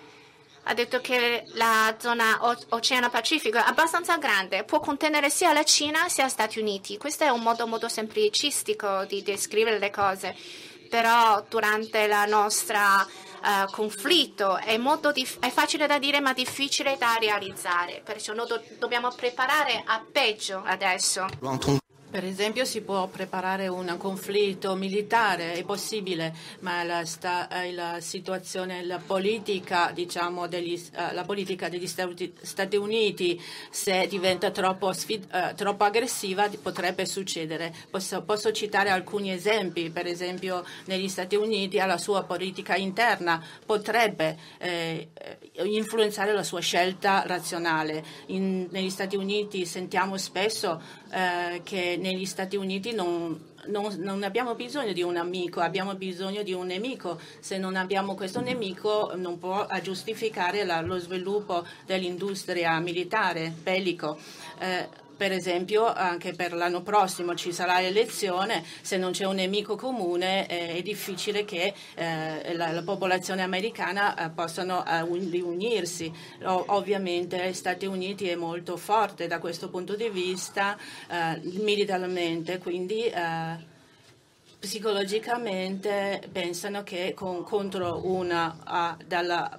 [0.68, 6.10] ha detto che la zona Oceano Pacifico è abbastanza grande, può contenere sia la Cina
[6.10, 6.98] sia gli Stati Uniti.
[6.98, 10.36] Questo è un modo molto semplicistico di descrivere le cose,
[10.90, 14.78] però durante il nostro uh, conflitto è,
[15.14, 20.04] dif- è, facile da dire ma difficile da realizzare, perciò noi do- dobbiamo preparare a
[20.12, 21.26] peggio adesso.
[22.10, 28.00] Per esempio si può preparare un conflitto militare, è possibile, ma la, sta, eh, la
[28.00, 35.26] situazione, la politica, diciamo, degli, uh, la politica degli Stati Uniti, se diventa troppo, sfid,
[35.30, 37.74] uh, troppo aggressiva, potrebbe succedere.
[37.90, 44.38] Posso, posso, citare alcuni esempi, per esempio negli Stati Uniti la sua politica interna potrebbe
[44.58, 45.08] eh,
[45.64, 48.04] influenzare la sua scelta razionale.
[48.26, 54.54] In, negli Stati Uniti sentiamo spesso eh, che negli Stati Uniti non, non, non, abbiamo
[54.54, 57.20] bisogno di un amico, abbiamo bisogno di un nemico.
[57.40, 64.18] Se non abbiamo questo nemico non può giustificare la, lo sviluppo dell'industria militare, bellico.
[64.58, 69.74] Eh, per esempio anche per l'anno prossimo ci sarà l'elezione, se non c'è un nemico
[69.74, 76.10] comune eh, è difficile che eh, la, la, popolazione americana eh, possano unirsi.
[76.44, 80.78] O, ovviamente gli Stati Uniti è molto forte da questo punto di vista
[81.42, 83.10] militarmente, quindi
[84.58, 89.58] psicologicamente pensano che con, contro una dalla,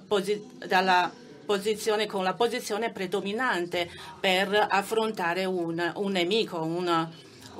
[0.66, 1.12] dalla
[1.50, 7.10] posizione, con la posizione predominante per affrontare un, un nemico, una,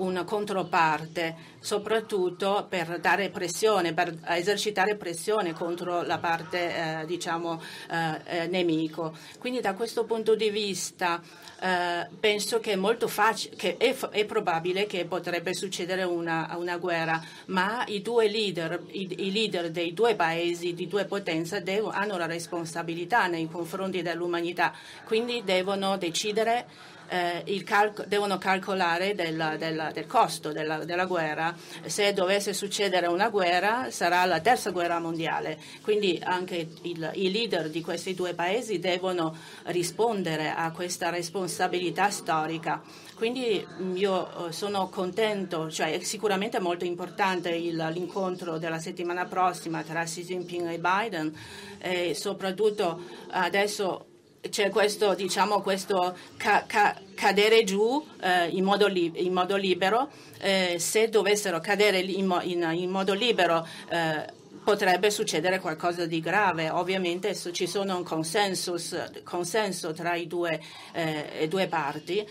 [0.01, 7.61] una controparte, soprattutto per dare pressione, per esercitare pressione contro la parte eh, diciamo,
[7.91, 9.15] eh, eh nemico.
[9.39, 11.21] Quindi da questo punto di vista
[11.61, 17.23] eh, penso che è facile, che è, è, probabile che potrebbe succedere una, una guerra,
[17.47, 22.17] ma i due leader, i, i, leader dei due paesi, di due potenze, devo, hanno
[22.17, 24.73] la responsabilità nei confronti dell'umanità,
[25.05, 26.67] quindi devono decidere
[27.11, 31.55] eh, calco- devono calcolare del, del, del costo della, della, guerra.
[31.85, 37.69] Se dovesse succedere una guerra sarà la terza guerra mondiale, quindi anche il, i leader
[37.69, 42.81] di questi due paesi devono rispondere a questa responsabilità storica.
[43.17, 49.27] Quindi mm, io eh, sono contento, cioè è sicuramente molto importante il, l'incontro della settimana
[49.27, 51.37] prossima tra Xi Jinping e Biden
[51.79, 54.10] e soprattutto adesso
[54.49, 60.09] c'è questo, diciamo, questo ca- ca- cadere giù eh, in, modo li- in, modo libero.
[60.39, 66.21] Eh, se dovessero cadere in, mo- in, in modo libero eh, potrebbe succedere qualcosa di
[66.21, 66.71] grave.
[66.71, 70.61] Ovviamente ci sono un consenso tra i due,
[70.93, 72.27] eh, due parti.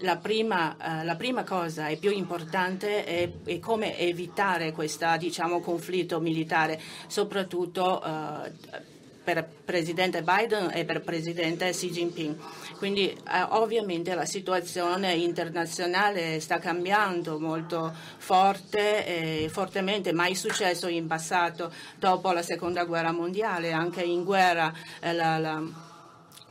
[0.00, 5.60] La, prima, eh, la, prima, cosa e più importante è, è come evitare questo diciamo,
[5.60, 8.96] conflitto militare, soprattutto eh,
[9.28, 12.34] per Presidente Biden e per Presidente Xi Jinping.
[12.78, 21.06] Quindi eh, ovviamente la situazione internazionale sta cambiando molto forte e fortemente, mai successo in
[21.06, 25.62] passato dopo la seconda guerra mondiale, anche in guerra eh, la, la,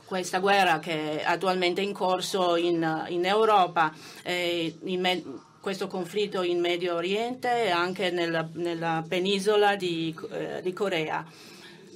[0.04, 5.24] questa guerra che è attualmente in corso in, in Europa, eh, in me,
[5.60, 11.26] questo conflitto in Medio Oriente e anche nella, nella penisola di, eh, di Corea.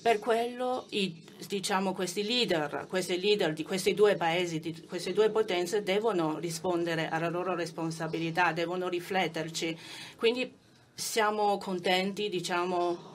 [0.03, 5.30] Per quello i, diciamo, questi, leader, questi leader di questi due paesi, di queste due
[5.30, 9.78] potenze devono rispondere alla loro responsabilità, devono rifletterci.
[10.16, 10.53] Quindi
[10.92, 13.11] siamo contenti, diciamo,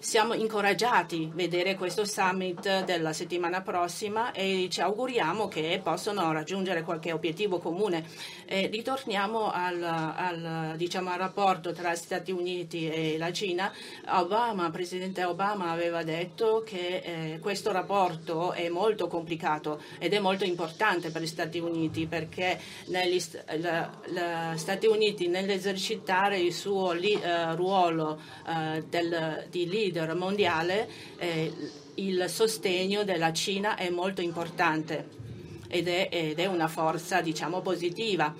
[0.00, 6.82] siamo incoraggiati a vedere questo summit della settimana prossima e ci auguriamo che possano raggiungere
[6.82, 8.06] qualche obiettivo comune.
[8.46, 13.72] Eh, ritorniamo al, al, diciamo, al, rapporto tra Stati Uniti e la Cina.
[14.10, 20.44] Obama, Presidente Obama aveva detto che eh, questo rapporto è molto complicato ed è molto
[20.44, 28.20] importante per gli Stati Uniti perché negli Stati Uniti nell'esercitare il suo li, eh, ruolo
[28.46, 31.52] eh, del, di leader leader mondiale, eh,
[31.94, 35.26] il sostegno della Cina è molto importante
[35.68, 38.34] ed è, ed è una forza diciamo, positiva.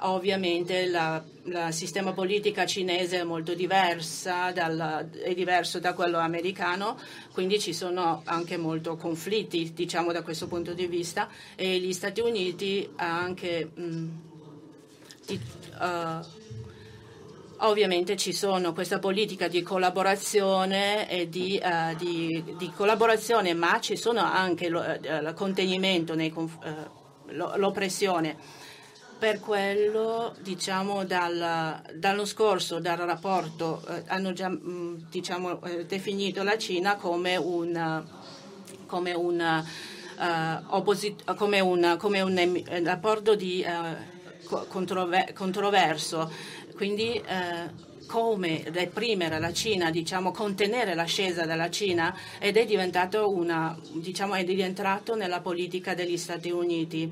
[0.00, 6.98] Ovviamente il sistema politica cinese è molto diversa, dal, è diverso da quello americano,
[7.32, 12.20] quindi ci sono anche molti conflitti diciamo, da questo punto di vista e gli Stati
[12.20, 14.08] Uniti anche mh,
[15.26, 15.40] di,
[15.80, 16.26] uh,
[17.58, 24.20] Ovviamente ci sono questa politica di collaborazione, di, uh, di, di collaborazione ma ci sono
[24.20, 26.90] anche lo, uh, contenimento, uh,
[27.56, 28.36] l'oppressione.
[29.16, 36.58] Per quello, diciamo, dal, dallo scorso, dal rapporto, hanno già mh, mm, diciamo, definito la
[36.58, 38.04] Cina come un,
[38.86, 39.64] come un,
[41.36, 43.64] come un, come un rapporto di,
[44.44, 46.30] controver- controverso
[46.74, 53.78] quindi eh, come reprimere la Cina, diciamo, contenere l'ascesa della Cina ed è diventato, una,
[53.92, 57.10] diciamo, è diventato nella politica degli Stati Uniti.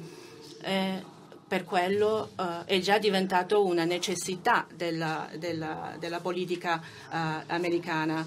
[0.62, 1.10] Eh,
[1.46, 7.16] per quello eh, è già diventato una necessità della, della, della politica eh,
[7.48, 8.26] americana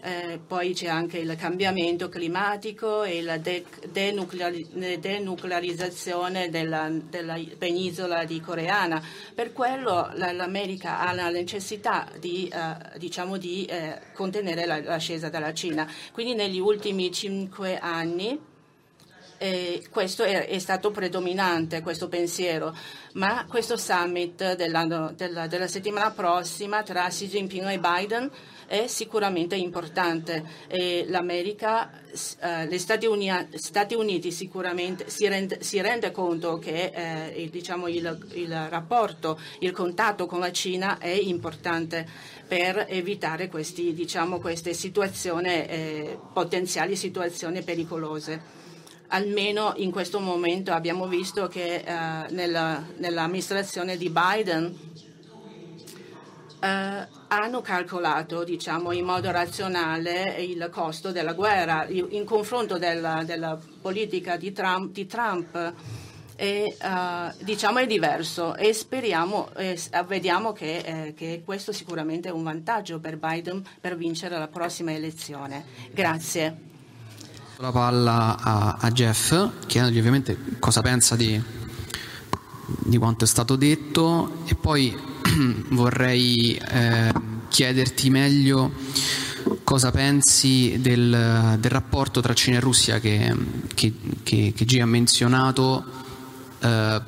[0.00, 8.24] eh, poi c'è anche il cambiamento climatico e la de- denucleari- denuclearizzazione della, della, penisola
[8.24, 9.02] di coreana.
[9.34, 15.52] Per quello l'America ha la necessità di, eh, diciamo di eh, contenere la, l'ascesa della
[15.52, 15.90] Cina.
[16.12, 18.54] Quindi negli ultimi cinque anni
[19.38, 22.74] eh, questo è, è, stato predominante, questo pensiero,
[23.14, 28.30] ma questo summit della, della settimana prossima tra Xi Jinping e Biden
[28.66, 30.44] è sicuramente importante.
[30.66, 31.90] E l'America,
[32.40, 36.92] eh, gli Stati, Uni, Stati, Uniti sicuramente si rende, si rende conto che
[37.34, 42.06] eh, diciamo, il, il, rapporto, il contatto con la Cina è importante
[42.46, 48.64] per evitare questi, diciamo, queste situazioni, eh, potenziali situazioni pericolose.
[49.08, 51.82] Almeno in questo momento abbiamo visto che eh,
[52.30, 54.76] nella, nell'amministrazione di Biden
[56.60, 63.58] eh, hanno calcolato diciamo, in modo razionale il costo della guerra in confronto della, della
[63.80, 65.74] politica di Trump, di Trump
[66.36, 72.32] e, uh, diciamo è diverso e speriamo e vediamo che, eh, che, questo sicuramente è
[72.32, 75.64] un vantaggio per Biden per vincere la prossima elezione.
[75.92, 76.74] Grazie.
[77.56, 79.34] La palla a, a Jeff,
[79.66, 81.42] chiedendogli ovviamente cosa pensa di,
[82.84, 85.15] di quanto è stato detto e poi
[85.70, 87.12] vorrei eh,
[87.48, 88.72] chiederti meglio
[89.64, 93.34] cosa pensi del, del, rapporto tra Cina e Russia che,
[93.74, 95.84] che, che, che G ha menzionato
[96.60, 97.02] eh,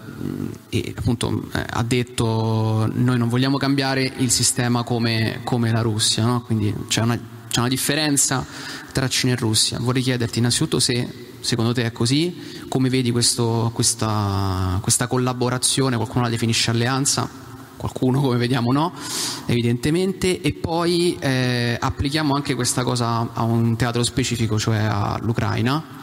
[0.69, 6.25] e appunto eh, ha detto noi non vogliamo cambiare il sistema come, come la Russia,
[6.25, 6.43] no?
[6.43, 8.45] quindi c'è una, c'è una differenza
[8.93, 9.79] tra Cina e Russia.
[9.81, 16.25] Vorrei chiederti innanzitutto se secondo te è così, come vedi questo, questa, questa collaborazione, qualcuno
[16.25, 17.29] la definisce alleanza,
[17.79, 18.93] qualcuno come vediamo no,
[19.47, 25.97] evidentemente, e poi eh, applichiamo anche questa cosa a un teatro specifico, cioè all'Ucraina,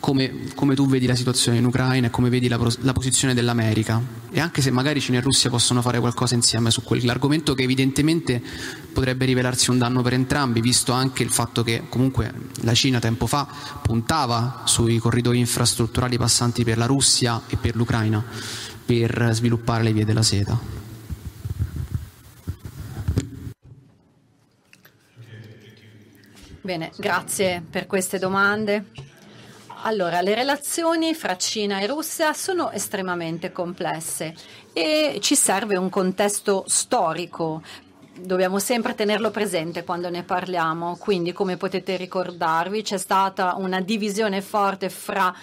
[0.00, 4.02] come, come, tu vedi la situazione in Ucraina e come vedi la, la, posizione dell'America?
[4.30, 8.42] E anche se magari Cina e Russia possono fare qualcosa insieme su quell'argomento che evidentemente
[8.92, 13.26] potrebbe rivelarsi un danno per entrambi, visto anche il fatto che comunque la Cina tempo
[13.26, 13.46] fa
[13.82, 18.24] puntava sui corridoi infrastrutturali passanti per la Russia e per l'Ucraina
[18.86, 20.79] per sviluppare le vie della seta.
[26.62, 28.84] Bene, grazie per queste domande.
[29.84, 34.34] Allora, le relazioni fra Cina e Russia sono estremamente complesse
[34.74, 37.62] e ci serve un contesto storico.
[38.14, 40.98] Dobbiamo sempre tenerlo presente quando ne parliamo.
[40.98, 45.34] Quindi, come potete ricordarvi, c'è stata una divisione forte fra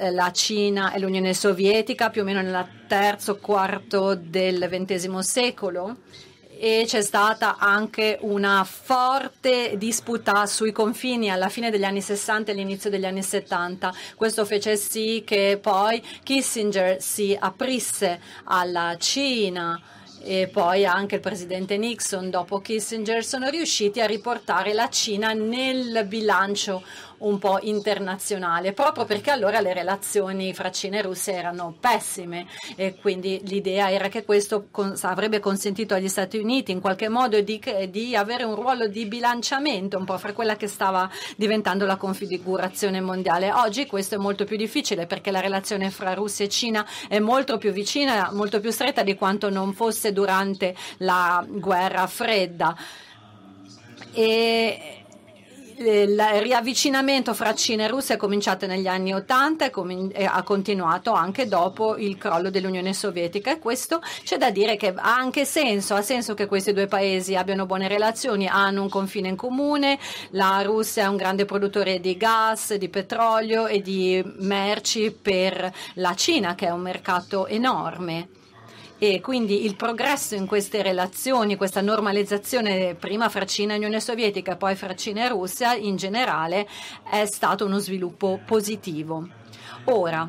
[0.00, 5.98] eh, la Cina e l'Unione Sovietica più o meno nel terzo quarto del XX secolo
[6.60, 12.54] e c'è stata anche una forte disputa sui confini alla fine degli anni 60 e
[12.54, 13.94] all'inizio degli anni 70.
[14.16, 19.80] Questo fece sì che poi Kissinger si aprisse alla Cina
[20.20, 26.04] e poi anche il presidente Nixon dopo Kissinger sono riusciti a riportare la Cina nel
[26.06, 26.82] bilancio
[27.18, 32.46] un po' internazionale, proprio perché allora le relazioni fra Cina e Russia erano pessime
[32.76, 34.68] e quindi l'idea era che questo
[35.02, 37.60] avrebbe consentito agli Stati Uniti in qualche modo di,
[37.90, 43.00] di avere un ruolo di bilanciamento un po' fra quella che stava diventando la configurazione
[43.00, 43.52] mondiale.
[43.52, 47.58] Oggi questo è molto più difficile perché la relazione fra Russia e Cina è molto
[47.58, 52.76] più vicina, molto più stretta di quanto non fosse durante la guerra fredda.
[54.12, 54.97] E
[55.80, 61.46] il riavvicinamento fra Cina e Russia è cominciato negli anni Ottanta e ha continuato anche
[61.46, 63.52] dopo il crollo dell'Unione Sovietica.
[63.52, 67.36] E questo c'è da dire che ha anche senso, ha senso che questi due paesi
[67.36, 69.98] abbiano buone relazioni, hanno un confine in comune,
[70.30, 76.14] la Russia è un grande produttore di gas, di petrolio e di merci per la
[76.16, 78.28] Cina che è un mercato enorme
[78.98, 84.52] e quindi il progresso in queste relazioni, questa normalizzazione prima fra Cina e Unione Sovietica
[84.52, 86.66] e poi fra Cina e Russia in generale
[87.08, 89.28] è stato uno sviluppo positivo.
[89.84, 90.28] Ora,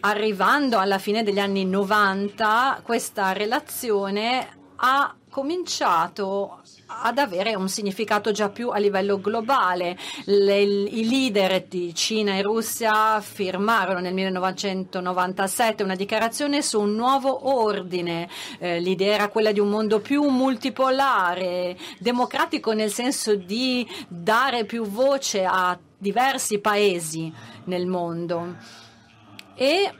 [0.00, 8.48] arrivando alla fine degli anni 90, questa relazione ha cominciato ad avere un significato già
[8.48, 9.96] più a livello globale.
[10.24, 17.48] Le, I leader di Cina e Russia firmarono nel 1997 una dichiarazione su un nuovo
[17.48, 18.28] ordine.
[18.58, 24.84] Eh, l'idea era quella di un mondo più multipolare, democratico nel senso di dare più
[24.84, 27.32] voce a diversi paesi
[27.64, 28.56] nel mondo.
[29.54, 29.92] E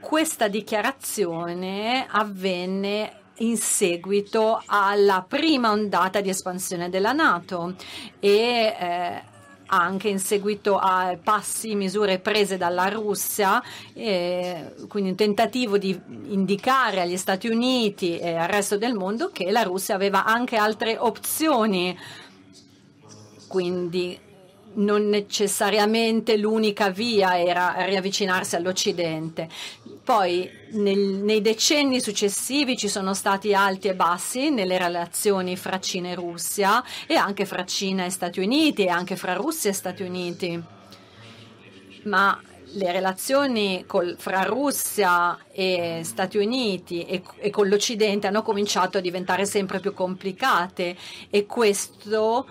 [0.00, 7.74] questa dichiarazione avvenne in seguito alla prima ondata di espansione della Nato
[8.20, 9.22] e eh,
[9.66, 13.62] anche in seguito a passi, misure prese dalla Russia,
[13.92, 19.50] eh, quindi un tentativo di indicare agli Stati Uniti e al resto del mondo che
[19.50, 21.96] la Russia aveva anche altre opzioni.
[23.48, 24.18] Quindi
[24.74, 29.48] non necessariamente l'unica via era riavvicinarsi all'Occidente.
[30.04, 36.10] Poi nel, nei decenni successivi ci sono stati alti e bassi nelle relazioni fra Cina
[36.10, 40.02] e Russia e anche fra Cina e Stati Uniti e anche fra Russia e Stati
[40.02, 40.62] Uniti.
[42.02, 42.38] Ma
[42.74, 49.00] le relazioni col, fra Russia e Stati Uniti e, e, con l'Occidente hanno cominciato a
[49.00, 50.96] diventare sempre più complicate
[51.30, 52.46] e questo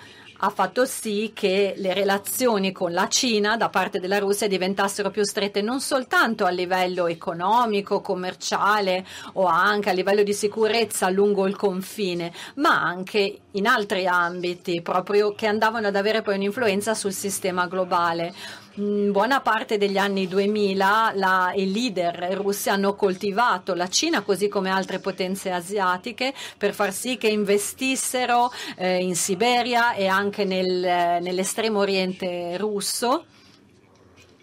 [0.45, 5.23] ha fatto sì che le relazioni con la Cina da parte della Russia diventassero più
[5.23, 11.55] strette non soltanto a livello economico, commerciale o anche a livello di sicurezza lungo il
[11.55, 17.67] confine, ma anche in altri ambiti proprio che andavano ad avere poi un'influenza sul sistema
[17.67, 18.33] globale.
[18.75, 24.47] In buona parte degli anni 2000 la, i leader russi hanno coltivato la Cina così
[24.47, 31.21] come altre potenze asiatiche per far sì che investissero eh, in Siberia e anche nel,
[31.21, 33.25] nell'estremo oriente russo.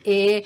[0.00, 0.44] E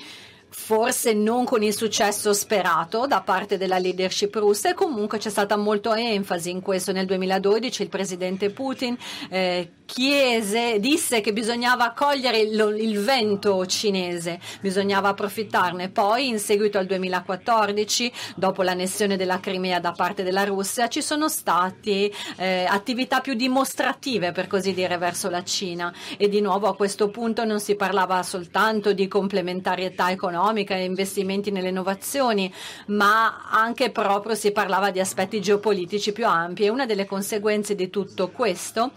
[0.49, 4.69] forse non con il successo sperato da parte della leadership russa.
[4.69, 6.91] E comunque c'è stata molta enfasi in questo.
[6.91, 8.97] Nel 2012 il presidente Putin
[9.29, 15.89] eh, chiese, disse che bisognava cogliere il, il, vento cinese, bisognava approfittarne.
[15.89, 21.29] Poi, in seguito al 2014, dopo l'annessione della Crimea da parte della Russia, ci sono
[21.29, 25.93] state eh, attività più dimostrative, per così dire, verso la Cina.
[26.17, 31.51] E di nuovo a questo punto non si parlava soltanto di complementarietà economica e investimenti
[31.51, 32.51] nelle innovazioni,
[32.87, 36.63] ma anche proprio si parlava di aspetti geopolitici più ampi.
[36.63, 38.91] E una delle conseguenze di tutto questo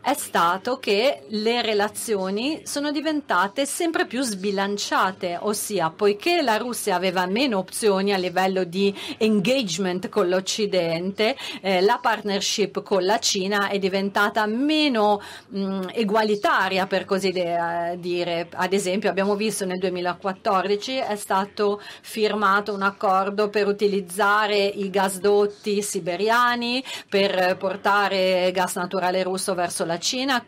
[0.00, 7.26] è stato che le relazioni sono diventate sempre più sbilanciate, ossia poiché la Russia aveva
[7.26, 13.78] meno opzioni a livello di engagement con l'Occidente, eh, la partnership con la Cina è
[13.78, 18.48] diventata meno mh, mm, egualitaria, per così dire.
[18.50, 25.82] Ad esempio abbiamo visto nel 2014 è stato firmato un accordo per utilizzare i gasdotti
[25.82, 30.44] siberiani, per portare gas naturale russo verso la Cina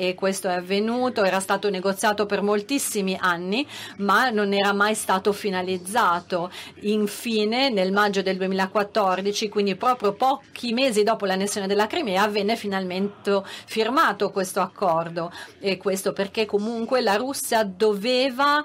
[0.00, 3.66] e questo è avvenuto, era stato negoziato per moltissimi anni,
[3.96, 6.52] ma non era mai stato finalizzato.
[6.82, 13.42] Infine, nel maggio del 2014, quindi proprio pochi mesi dopo l'annessione della Crimea, venne finalmente
[13.66, 15.32] firmato questo accordo.
[15.58, 18.64] E questo perché comunque la Russia doveva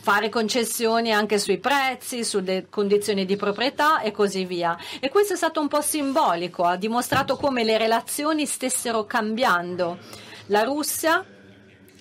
[0.00, 4.76] fare concessioni anche sui prezzi, sulle condizioni di proprietà e così via.
[5.00, 9.98] E questo è stato un po' simbolico, ha dimostrato come le relazioni stessero cambiando.
[10.46, 11.24] La Russia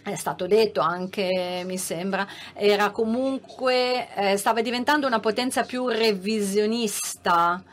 [0.03, 7.63] è stato detto anche, mi sembra, era comunque, eh, stava diventando una potenza più revisionista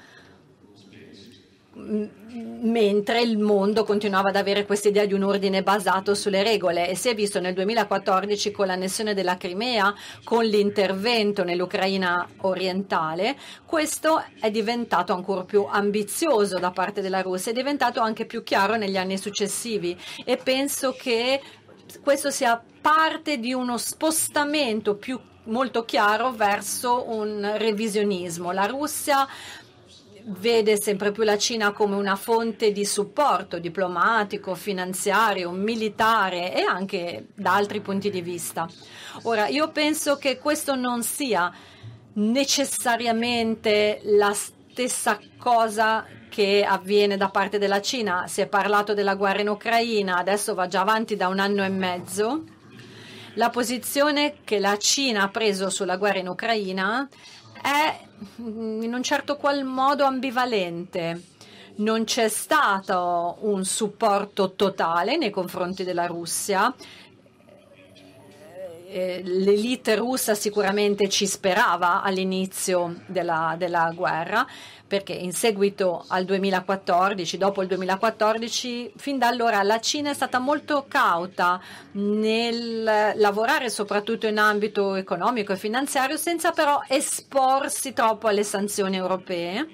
[2.62, 6.88] mentre il mondo continuava ad avere questa idea di un ordine basato sulle regole.
[6.88, 14.22] E si è visto nel 2014 con l'annessione della Crimea, con l'intervento nell'Ucraina orientale, questo
[14.40, 18.96] è diventato ancora più ambizioso da parte della Russia, è diventato anche più chiaro negli
[18.96, 19.98] anni successivi.
[20.24, 21.40] E penso che
[22.02, 28.52] questo sia parte di uno spostamento più molto chiaro verso un revisionismo.
[28.52, 29.26] La Russia
[30.26, 37.28] vede sempre più la Cina come una fonte di supporto diplomatico, finanziario, militare e anche
[37.34, 38.68] da altri punti di vista.
[39.22, 41.52] Ora, io penso che questo non sia
[42.14, 48.26] necessariamente la stessa cosa che avviene da parte della Cina.
[48.26, 51.68] Si è parlato della guerra in Ucraina, adesso va già avanti da un anno e
[51.68, 52.44] mezzo.
[53.34, 57.08] La posizione che la Cina ha preso sulla guerra in Ucraina
[57.62, 57.98] è
[58.36, 61.22] in un certo qual modo ambivalente.
[61.76, 66.74] Non c'è stato un supporto totale nei confronti della Russia.
[68.88, 74.44] Eh, l'elite russa sicuramente ci sperava all'inizio della, della guerra,
[74.90, 80.40] perché in seguito al 2014, dopo il 2014, fin da allora la Cina è stata
[80.40, 81.60] molto cauta
[81.92, 89.68] nel lavorare soprattutto in ambito economico e finanziario senza però esporsi troppo alle sanzioni europee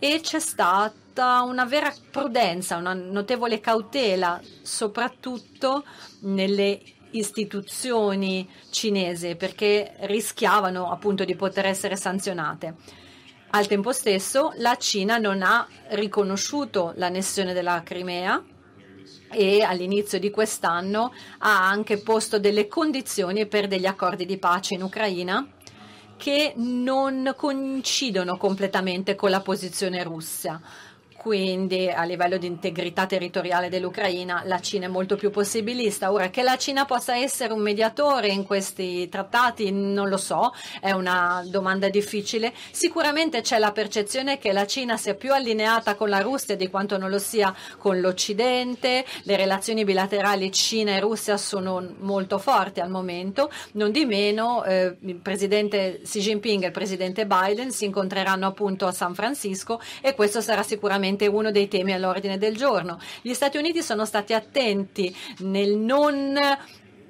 [0.00, 5.84] e c'è stata una vera prudenza, una notevole cautela, soprattutto
[6.22, 6.80] nelle
[7.12, 12.74] istituzioni cinesi perché rischiavano appunto di poter essere sanzionate.
[13.52, 18.40] Al tempo stesso la Cina non ha riconosciuto l'annessione della Crimea
[19.28, 24.82] e all'inizio di quest'anno ha anche posto delle condizioni per degli accordi di pace in
[24.82, 25.44] Ucraina
[26.16, 30.60] che non coincidono completamente con la posizione russa
[31.20, 36.12] quindi a livello di integrità territoriale dell'Ucraina la Cina è molto più possibilista.
[36.12, 40.92] Ora che la Cina possa essere un mediatore in questi trattati non lo so, è
[40.92, 42.54] una domanda difficile.
[42.70, 46.96] Sicuramente c'è la percezione che la Cina sia più allineata con la Russia di quanto
[46.96, 52.88] non lo sia con l'Occidente, le relazioni bilaterali Cina e Russia sono molto forti al
[52.88, 58.46] momento, non di meno eh, il presidente Xi Jinping e il presidente Biden si incontreranno
[58.46, 62.98] appunto a San Francisco e questo sarà sicuramente sicuramente uno dei temi all'ordine del giorno.
[63.22, 66.38] Gli Stati Uniti sono stati attenti nel non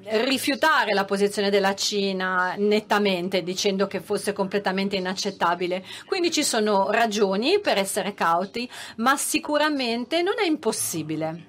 [0.03, 5.85] rifiutare la posizione della Cina nettamente dicendo che fosse completamente inaccettabile.
[6.07, 11.49] Quindi ci sono ragioni per essere cauti, ma sicuramente non è impossibile.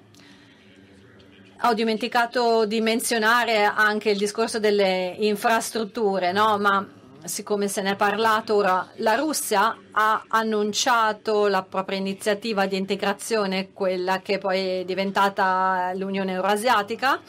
[1.64, 6.58] Ho dimenticato di menzionare anche il discorso delle infrastrutture, no?
[6.58, 6.86] ma
[7.24, 13.72] siccome se ne è parlato ora, la Russia ha annunciato la propria iniziativa di integrazione,
[13.72, 17.20] quella che poi è diventata l'Unione Euroasiatica,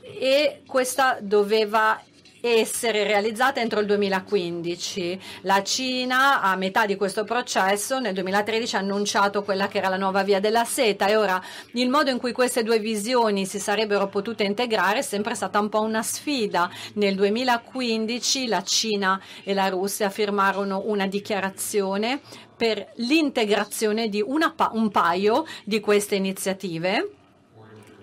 [0.00, 2.00] e questa doveva
[2.40, 5.20] essere realizzata entro il 2015.
[5.42, 9.96] La Cina, a metà di questo processo, nel 2013 ha annunciato quella che era la
[9.96, 14.08] nuova via della seta e ora il modo in cui queste due visioni si sarebbero
[14.08, 16.70] potute integrare è sempre stata un po' una sfida.
[16.94, 22.20] Nel 2015 la Cina e la Russia firmarono una dichiarazione
[22.56, 27.17] per l'integrazione di una, un paio di queste iniziative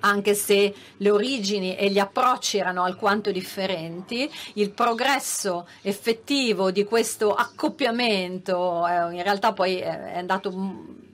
[0.05, 7.33] anche se le origini e gli approcci erano alquanto differenti, il progresso effettivo di questo
[7.33, 10.51] accoppiamento eh, in realtà poi è andato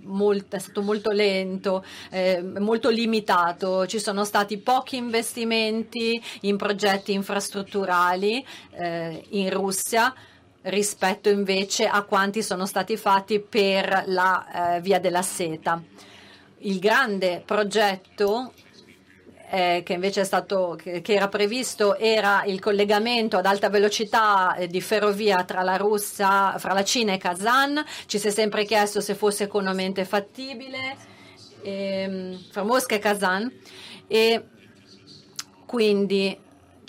[0.03, 3.85] molto, è stato molto lento, eh, molto limitato.
[3.87, 10.13] Ci sono stati pochi investimenti in progetti infrastrutturali eh, in Russia
[10.63, 15.81] rispetto invece a quanti sono stati fatti per la eh, via della seta.
[16.59, 18.53] Il grande progetto
[19.53, 24.79] eh, che invece stato, che, era previsto era il collegamento ad alta velocità eh, di
[24.79, 27.83] ferrovia tra la Russia, fra la Cina e Kazan.
[28.05, 30.95] Ci si è sempre chiesto se fosse economicamente fattibile
[31.63, 33.51] ehm, fra Mosca e Kazan
[34.07, 34.41] e
[35.65, 36.37] quindi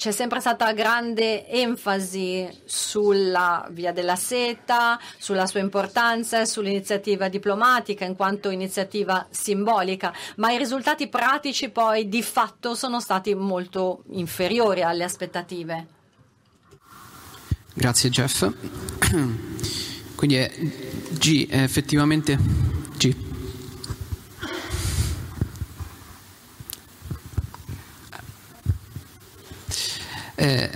[0.02, 8.04] c'è sempre stata grande enfasi sulla via della seta, sulla sua importanza e sull'iniziativa diplomatica
[8.04, 14.82] in quanto iniziativa simbolica, ma i risultati pratici poi di fatto sono stati molto inferiori
[14.82, 15.86] alle aspettative.
[17.72, 18.50] Grazie Jeff.
[20.16, 20.50] Quindi è
[21.10, 22.36] G è effettivamente
[22.96, 23.31] G.
[30.34, 30.70] Eh,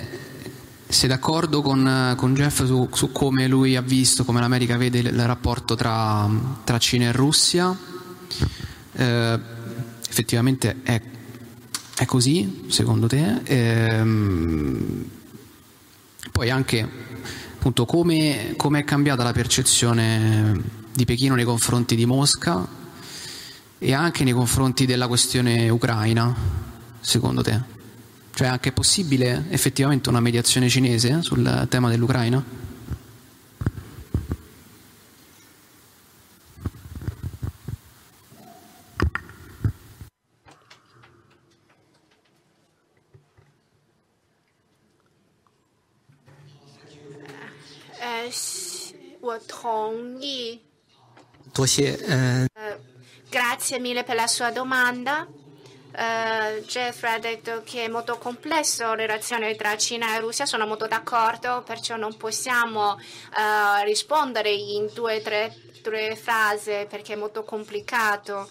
[0.88, 5.06] sei d'accordo con, con Jeff su, su, come lui ha visto, come l'America vede il,
[5.06, 6.28] il rapporto tra,
[6.64, 7.76] tra, Cina e Russia?
[8.92, 9.40] Eh,
[10.08, 11.00] effettivamente è,
[11.96, 13.40] è, così, secondo te?
[13.44, 14.04] Eh,
[16.30, 16.88] poi anche
[17.56, 22.66] appunto come, come è cambiata la percezione di Pechino nei confronti di Mosca
[23.78, 26.34] e anche nei confronti della questione ucraina,
[27.00, 27.75] secondo te?
[28.36, 32.44] Cioè anche è possibile effettivamente una mediazione cinese sul tema dell'Ucraina?
[53.30, 55.26] Grazie mille per la sua domanda.
[55.98, 60.66] Uh, Jeff ha detto che è molto complesso la relazione tra Cina e Russia, sono
[60.66, 67.16] molto d'accordo, perciò non possiamo uh, rispondere in due o tre, tre frasi perché è
[67.16, 68.46] molto complicato.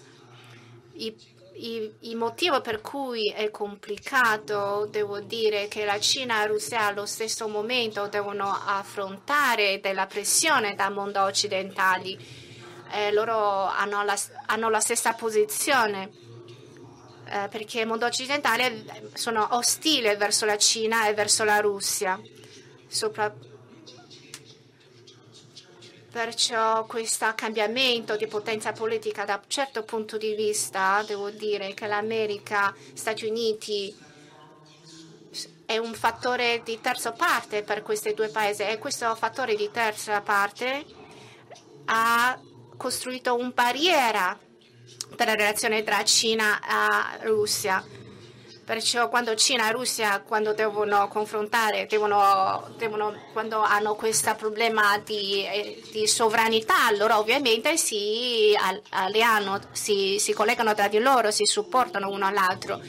[0.94, 7.06] il motivo per cui è complicato, devo dire che la Cina e la Russia allo
[7.06, 12.16] stesso momento devono affrontare della pressione dal mondo occidentale.
[12.90, 16.24] Eh, loro hanno la, hanno la stessa posizione
[17.28, 22.20] eh, perché il mondo occidentale sono ostili verso la Cina e verso la Russia.
[22.86, 23.34] Sopra...
[26.10, 31.86] Perciò questo cambiamento di potenza politica da un certo punto di vista, devo dire che
[31.86, 33.94] l'America, Stati Uniti
[35.66, 40.22] è un fattore di terza parte per questi due paesi e questo fattore di terza
[40.22, 40.86] parte
[41.86, 42.40] ha
[42.78, 44.38] costruito una barriera
[45.16, 47.84] per la relazione tra Cina e Russia.
[48.64, 55.46] Perciò quando Cina e Russia quando devono confrontare, devono, devono, quando hanno questo problema di,
[55.92, 58.56] di, sovranità, loro ovviamente si
[58.90, 62.80] alleano, si, si collegano tra di loro, si supportano uno all'altro.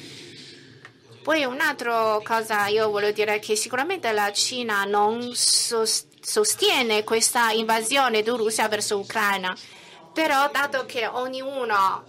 [1.21, 8.23] Poi un'altra cosa io voglio dire è che sicuramente la Cina non sostiene questa invasione
[8.23, 9.55] di Russia verso l'Ucraina
[10.17, 12.03] però dato che ognuno,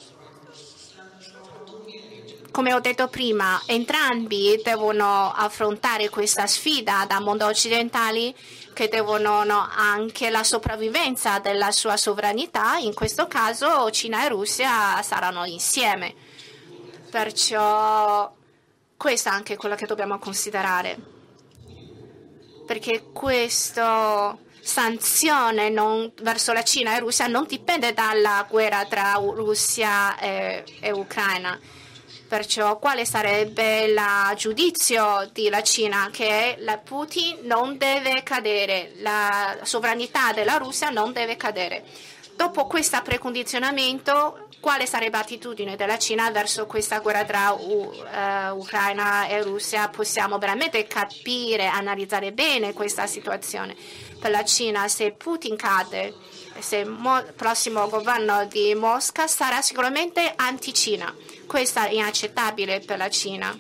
[2.51, 8.35] come ho detto prima, entrambi devono affrontare questa sfida dal mondo occidentale
[8.73, 15.03] che devono no, anche la sopravvivenza della sua sovranità, in questo caso Cina e Russia
[15.03, 16.15] saranno insieme.
[17.11, 18.35] Perciò
[18.97, 20.99] questo è anche quello che dobbiamo considerare.
[22.65, 30.19] Perché questo sanzione non, verso la Cina e Russia non dipende dalla guerra tra Russia
[30.19, 31.59] e, e Ucraina.
[32.29, 33.99] Perciò quale sarebbe il
[34.37, 36.11] giudizio della Cina?
[36.13, 41.83] Che Putin non deve cadere, la sovranità della Russia non deve cadere.
[42.37, 49.43] Dopo questo precondizionamento, quale sarebbe l'attitudine della Cina verso questa guerra tra uh, Ucraina e
[49.43, 49.89] Russia?
[49.89, 53.75] Possiamo veramente capire, analizzare bene questa situazione
[54.19, 56.15] per la Cina se Putin cade,
[56.59, 61.15] se il prossimo governo di Mosca sarà sicuramente anti-Cina.
[61.47, 63.59] Questo è inaccettabile per la Cina.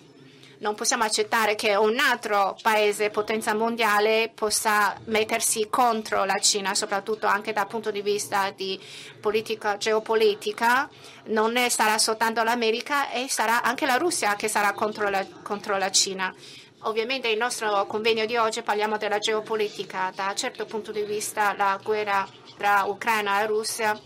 [0.60, 7.28] Non possiamo accettare che un altro paese, potenza mondiale, possa mettersi contro la Cina, soprattutto
[7.28, 8.78] anche dal punto di vista di
[9.20, 10.88] politica geopolitica.
[11.26, 15.92] Non sarà soltanto l'America e sarà anche la Russia che sarà contro la, contro la
[15.92, 16.34] Cina.
[16.82, 20.12] Ovviamente nel nostro convegno di oggi parliamo della geopolitica.
[20.14, 22.26] Da un certo punto di vista la guerra
[22.56, 24.00] tra Ucraina e Russia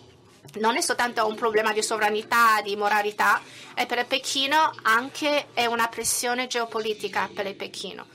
[0.54, 3.40] non è soltanto un problema di sovranità, di moralità,
[3.74, 8.06] e per il Pechino anche è una pressione geopolitica per il Pechino.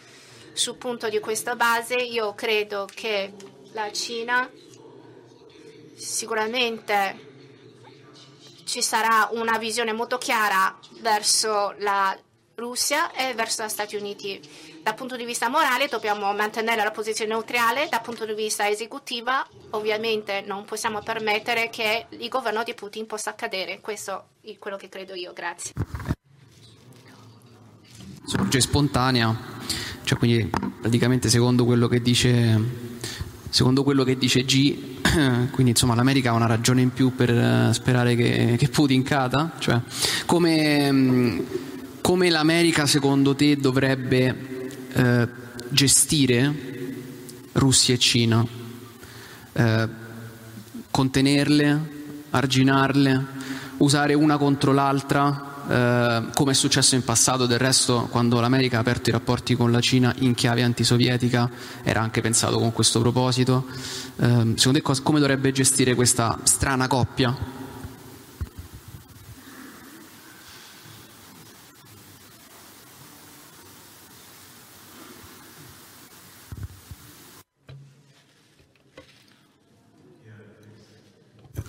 [0.53, 3.33] Sul punto di questa base io credo che
[3.73, 4.49] la Cina
[5.95, 7.25] sicuramente
[8.65, 12.17] ci sarà una visione molto chiara verso la
[12.57, 14.39] Russia e verso gli Stati Uniti.
[14.81, 19.31] Dal punto di vista morale dobbiamo mantenere la posizione neutrale, dal punto di vista esecutivo
[19.71, 23.79] ovviamente non possiamo permettere che il governo di Putin possa cadere.
[23.79, 25.33] Questo è quello che credo io.
[25.33, 25.73] Grazie.
[28.25, 29.35] Sorge spontanea,
[30.03, 30.49] cioè quindi
[30.81, 32.59] praticamente secondo quello che dice,
[33.83, 34.97] quello che dice G,
[35.51, 39.51] quindi insomma l'America ha una ragione in più per eh, sperare che, che Putin cada,
[39.59, 39.79] cioè
[40.25, 41.65] come
[42.01, 45.27] come l'America secondo te dovrebbe eh,
[45.69, 46.53] gestire
[47.53, 48.45] Russia e Cina?
[49.53, 49.87] Eh,
[50.89, 51.79] contenerle,
[52.31, 53.25] arginarle,
[53.77, 58.79] usare una contro l'altra, eh, come è successo in passato, del resto quando l'America ha
[58.79, 61.49] aperto i rapporti con la Cina in chiave antisovietica
[61.83, 63.65] era anche pensato con questo proposito.
[64.17, 67.56] Eh, secondo te come dovrebbe gestire questa strana coppia?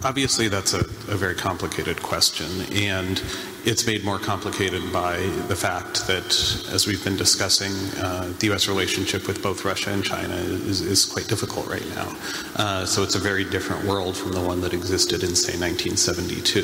[0.04, 0.80] Obviously, that's a,
[1.10, 3.20] a, very complicated question, and
[3.64, 5.16] it's made more complicated by
[5.48, 6.26] the fact that,
[6.72, 8.68] as we've been discussing, uh, the U.S.
[8.68, 12.16] relationship with both Russia and China is, is quite difficult right now.
[12.54, 16.62] Uh, so it's a very different world from the one that existed in, say, 1972.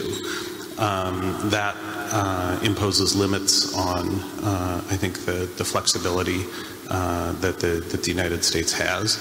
[0.78, 1.74] Um, that
[2.12, 6.44] uh, imposes limits on, uh, I think, the, the flexibility
[6.88, 9.18] uh, that, the, that the United States has.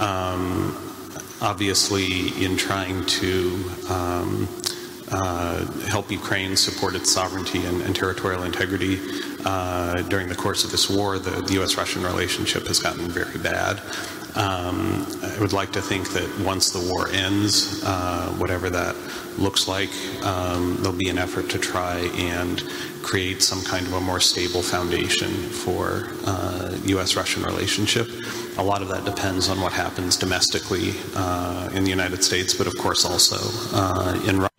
[0.00, 0.89] Um,
[1.40, 4.48] obviously in trying to um,
[5.10, 9.00] uh, help Ukraine support its sovereignty and, and territorial integrity.
[9.44, 11.76] Uh, during the course of this war, the, the U.S.
[11.76, 13.80] Russian relationship has gotten very bad.
[14.36, 18.94] Um, I would like to think that once the war ends, uh, whatever that
[19.38, 19.90] looks like,
[20.24, 22.62] um, there'll be an effort to try and
[23.02, 27.16] create some kind of a more stable foundation for uh, U.S.
[27.16, 28.08] Russian relationship.
[28.58, 32.66] A lot of that depends on what happens domestically uh, in the United States, but
[32.66, 33.38] of course also
[33.74, 34.50] uh, in Russia.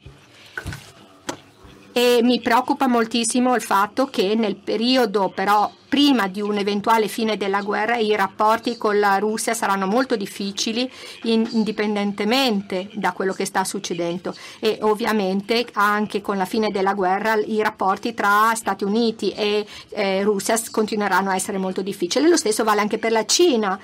[1.94, 7.62] E mi preoccupa moltissimo il fatto che nel periodo però prima di un'eventuale fine della
[7.62, 10.90] guerra i rapporti con la Russia saranno molto difficili
[11.24, 17.62] indipendentemente da quello che sta succedendo e ovviamente anche con la fine della guerra i
[17.62, 22.30] rapporti tra Stati Uniti e eh, Russia continueranno a essere molto difficili.
[22.30, 23.78] Lo stesso vale anche per la Cina.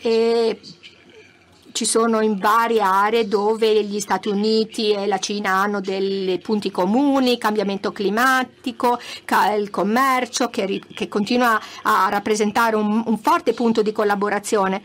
[0.00, 0.60] E
[1.72, 6.70] ci sono in varie aree dove gli Stati Uniti e la Cina hanno dei punti
[6.70, 8.98] comuni, cambiamento climatico,
[9.56, 14.82] il commercio che, che continua a rappresentare un, un forte punto di collaborazione.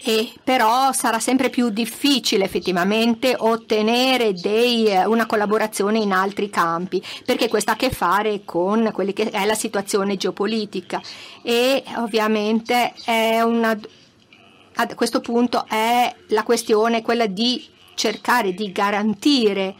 [0.00, 7.48] E però sarà sempre più difficile effettivamente ottenere dei, una collaborazione in altri campi, perché
[7.48, 11.02] questo ha a che fare con quella che è la situazione geopolitica
[11.42, 13.76] e ovviamente è una,
[14.80, 19.74] a questo punto è la questione quella di cercare di garantire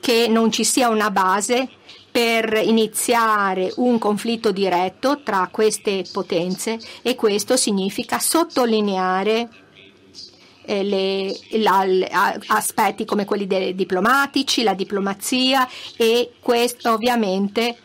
[0.00, 1.68] che non ci sia una base
[2.10, 9.48] per iniziare un conflitto diretto tra queste potenze e questo significa sottolineare
[10.64, 11.84] eh, le, la,
[12.46, 17.76] aspetti come quelli diplomatici, la diplomazia e questo ovviamente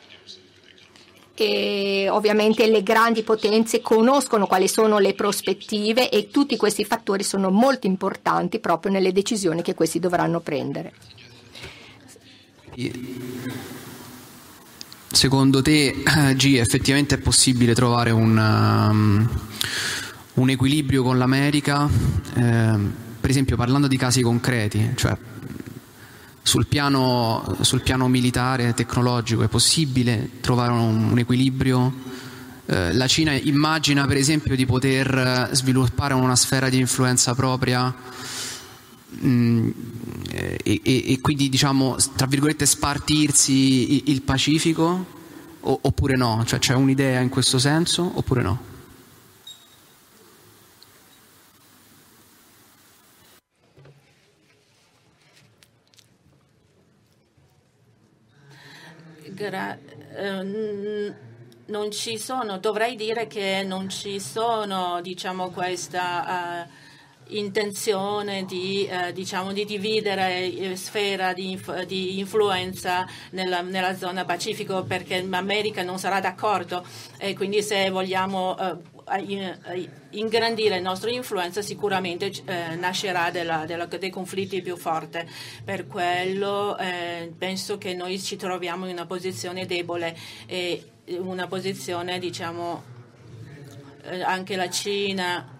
[1.45, 7.49] e ovviamente le grandi potenze conoscono quali sono le prospettive e tutti questi fattori sono
[7.51, 10.93] molto importanti proprio nelle decisioni che questi dovranno prendere.
[15.09, 15.95] Secondo te,
[16.35, 19.29] G, effettivamente è possibile trovare un, um,
[20.33, 21.87] un equilibrio con l'America,
[22.35, 22.77] eh,
[23.19, 25.17] per esempio parlando di casi concreti, cioè
[26.47, 31.93] sul piano, sul piano militare, tecnologico, è possibile trovare un, un equilibrio?
[32.65, 37.93] Eh, la Cina immagina per esempio di poter sviluppare una sfera di influenza propria
[39.09, 39.69] mh, mm,
[40.31, 45.05] e, e, e, quindi diciamo tra virgolette spartirsi il Pacifico
[45.59, 46.43] o, oppure no?
[46.45, 48.75] Cioè c'è un'idea in questo senso oppure no?
[59.37, 59.77] Gra-
[60.15, 61.13] eh,
[61.67, 69.11] non ci sono, dovrei dire che non ci sono diciamo, questa uh, intenzione di, uh,
[69.11, 75.83] diciamo, di, dividere eh, sfera di, inf- di influenza nella, nella, zona Pacifico perché l'America
[75.83, 76.83] non sarà d'accordo.
[77.17, 78.55] E quindi se vogliamo
[80.11, 85.19] ingrandire la nostra influenza sicuramente eh, nascerà della, della, dei conflitti più forti.
[85.63, 90.83] Per quello eh, penso che noi ci troviamo in una posizione debole e
[91.19, 92.83] una posizione, diciamo,
[94.03, 95.57] eh, anche la Cina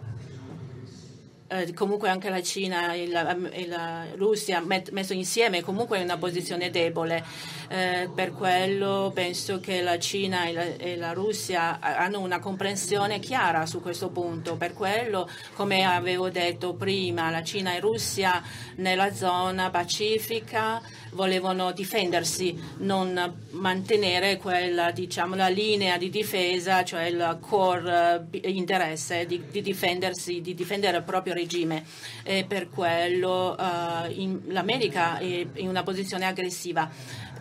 [1.50, 6.04] eh, comunque anche la Cina e la, e la Russia met, messo insieme comunque in
[6.04, 7.24] una posizione debole.
[7.70, 13.20] Eh, per quello penso che la Cina e la, e la, Russia hanno una comprensione
[13.20, 14.56] chiara su questo punto.
[14.56, 18.42] Per quello, come avevo detto prima, la Cina e Russia
[18.76, 27.38] nella zona pacifica volevano difendersi, non mantenere quella, diciamo, la linea di difesa, cioè il
[27.42, 31.84] core uh, interesse di, di, difendersi, di difendere il proprio regime.
[32.24, 36.90] E per quello uh, in, l'America è in una posizione aggressiva,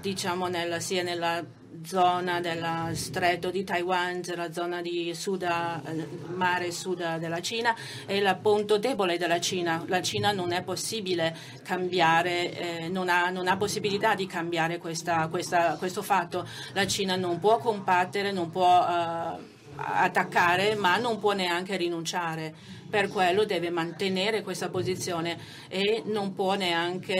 [0.06, 1.44] diciamo, nel, sia nella
[1.84, 7.74] zona del stretto di Taiwan, la zona di sud, eh, mare sud della Cina,
[8.06, 9.82] è il punto debole della Cina.
[9.88, 15.26] La Cina non è possibile cambiare, eh, non, ha, non, ha, possibilità di cambiare questa,
[15.26, 16.46] questa, questo fatto.
[16.72, 19.38] La Cina non può combattere, non può uh,
[19.74, 22.54] attaccare, ma non può neanche rinunciare
[22.88, 27.14] per quello deve mantenere questa posizione e non può neanche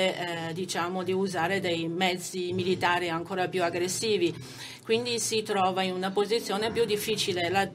[0.48, 4.34] eh, diciamo, di usare dei mezzi militari ancora più aggressivi.
[4.82, 7.48] Quindi si trova in una posizione più difficile.
[7.48, 7.68] La,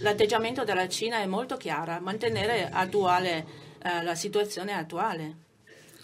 [0.00, 3.46] l'atteggiamento della Cina è molto chiaro, mantenere attuale,
[3.82, 5.42] eh, la situazione attuale.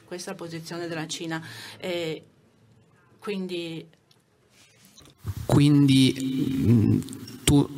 [0.04, 1.44] Questa è la posizione della Cina.
[1.78, 2.24] E
[3.18, 3.86] quindi
[5.46, 7.04] quindi
[7.50, 7.68] tu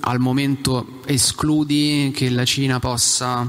[0.00, 3.46] al momento escludi che la Cina possa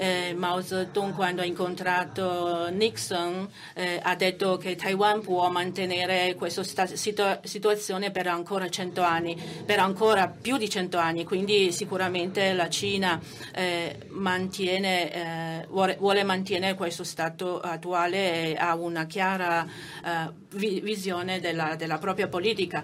[0.00, 6.86] eh, Mao Zedong quando ha incontrato Nixon eh, ha detto che Taiwan può mantenere questa
[6.86, 12.70] situ- situazione per ancora cento anni, per ancora più di cento anni, quindi sicuramente la
[12.70, 13.20] Cina
[13.52, 20.80] eh, mantiene, eh, vuole, vuole, mantenere questo stato attuale e ha una chiara eh, vi-
[20.80, 22.82] visione della, della propria politica.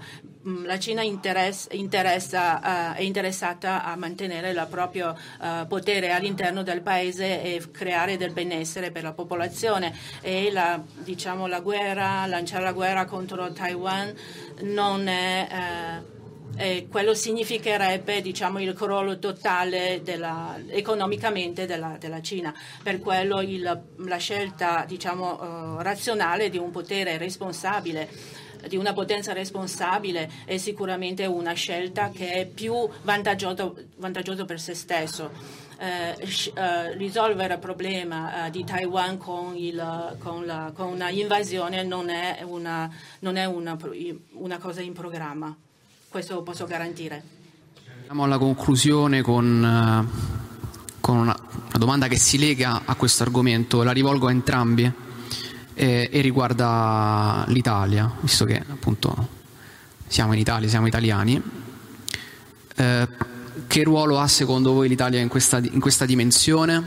[0.48, 6.62] Mm, la Cina interessa, interessa, uh, è interessata a mantenere il proprio uh, potere all'interno
[6.62, 12.62] del paese e creare del benessere per la popolazione e la, diciamo, la guerra, lanciare
[12.62, 14.14] la guerra contro Taiwan
[14.60, 16.14] non è uh,
[16.58, 22.54] eh, quello significherebbe diciamo, il crollo totale della, economicamente della, della, Cina.
[22.82, 29.32] Per quello il, la scelta diciamo, uh, razionale di un potere responsabile di una potenza
[29.32, 35.30] responsabile è sicuramente una scelta che è più vantaggiosa, per se stesso.
[35.78, 36.16] Eh,
[36.54, 42.08] eh, risolvere il problema eh, di Taiwan con, il, con, la, con una invasione non
[42.08, 43.76] è, una, non è una,
[44.32, 45.54] una cosa in programma
[46.16, 47.22] questo posso garantire.
[47.98, 53.82] Andiamo alla conclusione con, eh, con una, una, domanda che si lega a questo argomento,
[53.82, 54.90] la rivolgo a entrambi
[55.76, 59.28] eh, e riguarda l'Italia, visto che appunto
[60.06, 61.40] siamo in Italia, siamo italiani.
[62.74, 63.08] Eh,
[63.66, 66.84] che ruolo ha secondo voi l'Italia in questa, in questa dimensione?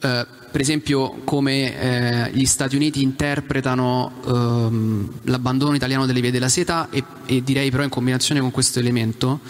[0.00, 6.48] Eh, per esempio come eh, gli Stati Uniti interpretano ehm, l'abbandono italiano delle vie della
[6.48, 9.40] seta e, e, direi però in combinazione con questo elemento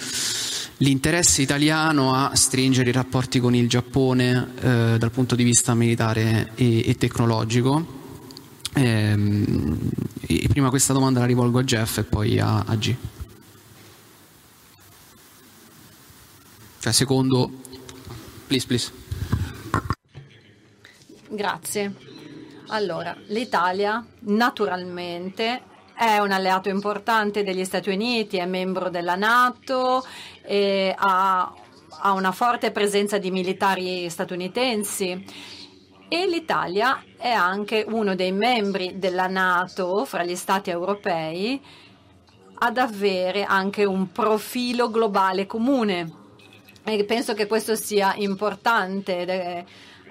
[0.79, 6.53] l'interesse italiano a stringere i rapporti con il Giappone eh, dal punto di vista militare
[6.55, 8.04] e, e tecnologico.
[8.75, 9.91] Ehm,
[10.49, 12.95] prima questa domanda la rivolgo a Jeff e poi a, a G.
[16.81, 17.51] Cioè secondo...
[18.47, 18.93] Please, please.
[21.29, 21.95] Grazie.
[22.69, 25.63] Allora, l'Italia naturalmente
[25.95, 30.05] è un alleato importante degli Stati Uniti, è membro della Nato,
[30.97, 31.55] ha,
[31.89, 35.25] ha una forte presenza di militari statunitensi
[36.15, 41.61] e l'Italia è anche uno dei membri della Nato fra gli Stati europei
[42.57, 46.23] ad avere anche un profilo globale comune.
[46.85, 49.65] E penso che questo sia importante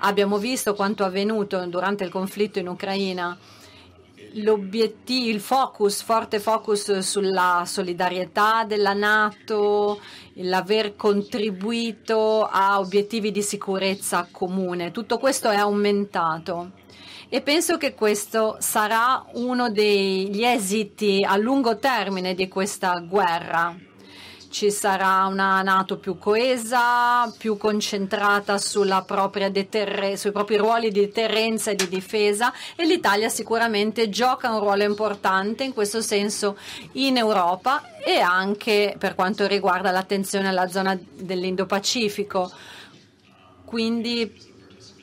[0.05, 3.37] Abbiamo visto quanto avvenuto durante il conflitto in Ucraina.
[4.33, 10.01] L'obiettivo, il focus, forte focus sulla solidarietà della Nato,
[10.35, 16.71] l'aver contribuito a obiettivi di sicurezza comune, tutto questo è aumentato.
[17.29, 23.75] E penso che questo sarà uno degli esiti a lungo termine di questa guerra
[24.53, 28.59] ci sarà una Nato più coesa, più concentrata
[29.51, 34.83] deterre- sui propri ruoli di deterrenza e di difesa e l'Italia sicuramente gioca un ruolo
[34.83, 36.55] importante in questo senso
[36.93, 42.51] in Europa e anche per quanto riguarda l'attenzione alla zona dell'Indo-Pacifico.
[43.65, 44.52] Quindi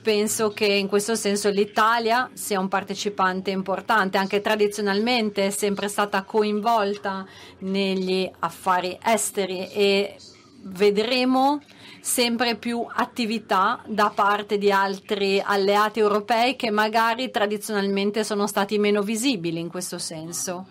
[0.03, 6.22] penso che in questo senso l'Italia sia un partecipante importante, anche tradizionalmente è sempre stata
[6.22, 7.26] coinvolta
[7.59, 10.16] negli affari esteri e
[10.62, 11.61] vedremo
[12.01, 19.03] sempre più attività da parte di altri alleati europei che magari tradizionalmente sono stati meno
[19.03, 20.66] visibili in questo senso.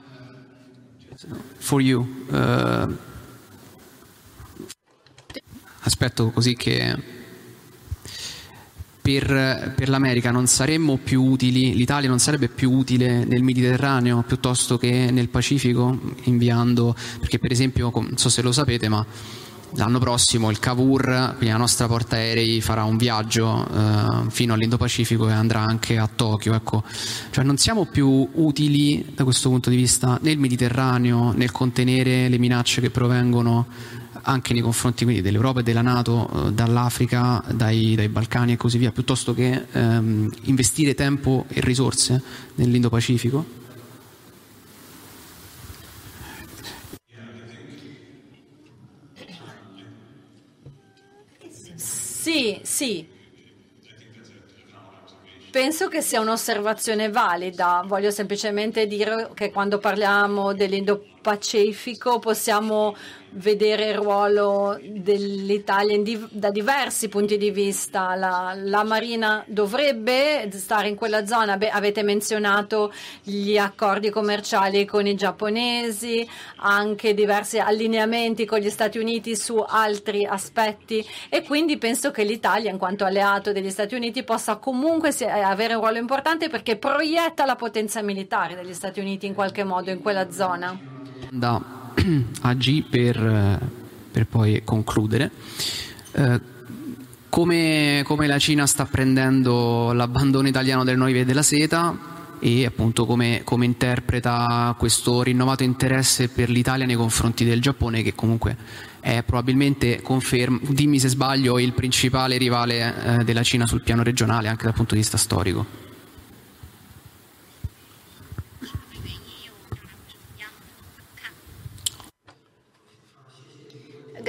[1.58, 2.96] For you, uh,
[5.82, 7.19] aspetto così che
[9.02, 14.78] per, per, l'America non saremmo più utili, l'Italia non sarebbe più utile nel Mediterraneo piuttosto
[14.78, 19.06] che nel Pacifico, inviando, perché per esempio, non so se lo sapete, ma
[19.74, 25.34] l'anno prossimo il Cavour, quindi la nostra portaerei, farà un viaggio eh, fino all'Indo-Pacifico e
[25.34, 26.54] andrà anche a Tokyo.
[26.54, 26.84] Ecco.
[27.30, 32.38] Cioè non siamo più utili da questo punto di vista nel Mediterraneo, nel contenere le
[32.38, 33.68] minacce che provengono
[34.24, 38.92] anche nei confronti dell'Europa e della Nato, eh, dall'Africa, dai, dai, Balcani e così via,
[38.92, 42.22] piuttosto che ehm, investire tempo e risorse
[42.56, 43.58] nell'Indo-Pacifico?
[51.76, 53.08] Sì, sì.
[55.52, 57.84] Penso che sia un'osservazione valida.
[57.84, 62.96] Voglio semplicemente dire che quando parliamo dell'Indo-Pacifico possiamo
[63.32, 65.98] vedere il ruolo dell'Italia
[66.30, 68.16] da diversi punti di vista.
[68.16, 71.58] La, la, Marina dovrebbe stare in quella zona.
[71.58, 72.92] Beh, avete menzionato
[73.24, 76.28] gli accordi commerciali con i giapponesi,
[76.58, 82.72] anche diversi allineamenti con gli Stati Uniti su altri aspetti e quindi penso che l'Italia,
[82.72, 87.56] in quanto alleato degli Stati Uniti, possa comunque avere un ruolo importante perché proietta la
[87.56, 90.78] potenza militare degli Stati Uniti in qualche modo in quella zona.
[91.32, 91.79] Da
[92.42, 93.60] AG per,
[94.12, 95.32] per poi concludere.
[96.12, 96.58] Eh,
[97.30, 103.06] come, come, la Cina sta prendendo l'abbandono italiano delle nuove vie della seta e appunto
[103.06, 108.58] come, come, interpreta questo rinnovato interesse per l'Italia nei confronti del Giappone che comunque
[109.00, 114.48] è probabilmente, conferma, dimmi se sbaglio, il principale rivale eh, della Cina sul piano regionale
[114.48, 115.89] anche dal punto di vista storico.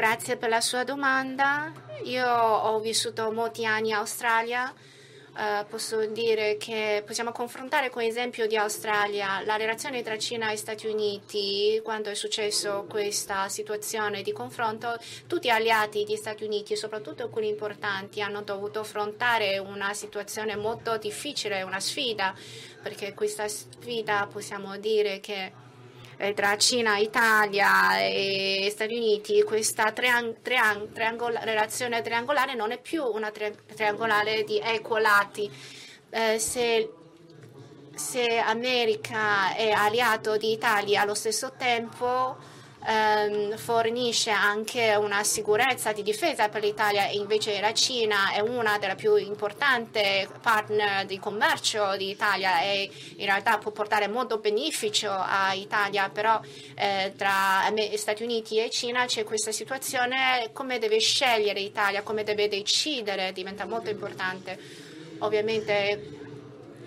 [0.01, 1.71] Grazie per la sua domanda.
[2.05, 4.73] Io ho vissuto molti anni in Australia.
[5.33, 10.57] Uh, posso dire che possiamo confrontare con l'esempio di Australia la relazione tra Cina e
[10.57, 14.97] Stati Uniti quando è successo questa situazione di confronto.
[15.27, 20.97] Tutti gli alleati degli Stati Uniti, soprattutto quelli importanti, hanno dovuto affrontare una situazione molto
[20.97, 22.35] difficile, una sfida,
[22.83, 25.69] perché questa sfida possiamo dire che
[26.21, 32.79] eh, tra Cina, Italia e Stati Uniti, questa triang- triang- triangola- relazione triangolare non è
[32.79, 35.51] più una tri- triangolare di equolati.
[36.11, 36.93] Eh, se
[37.95, 42.37] se America è alleato di Italia allo stesso tempo,
[42.87, 48.79] ehm, fornisce anche una sicurezza di difesa per l'Italia e invece la Cina è una
[48.79, 56.09] delle più importanti partner di commercio d'Italia e in realtà può portare molto beneficio all'Italia,
[56.09, 56.41] però
[56.75, 62.49] eh, tra Stati Uniti e Cina c'è questa situazione, come deve scegliere l'Italia, come deve
[62.49, 64.59] decidere, diventa molto importante.
[65.19, 66.19] Ovviamente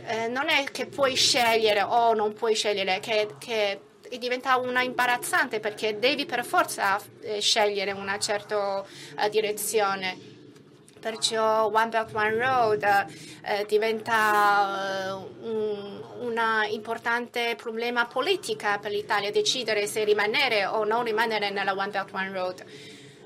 [0.06, 3.80] eh, non è che puoi scegliere o non puoi scegliere, che, che
[4.18, 8.84] diventa una imbarazzante perché devi per forza eh, scegliere una certa
[9.18, 10.32] eh, direzione.
[11.00, 12.84] Perciò One Belt One Road
[13.44, 21.50] eh, diventa uh, un importante problema politica per l'Italia, decidere se rimanere o non rimanere
[21.50, 22.64] nella One Belt One Road.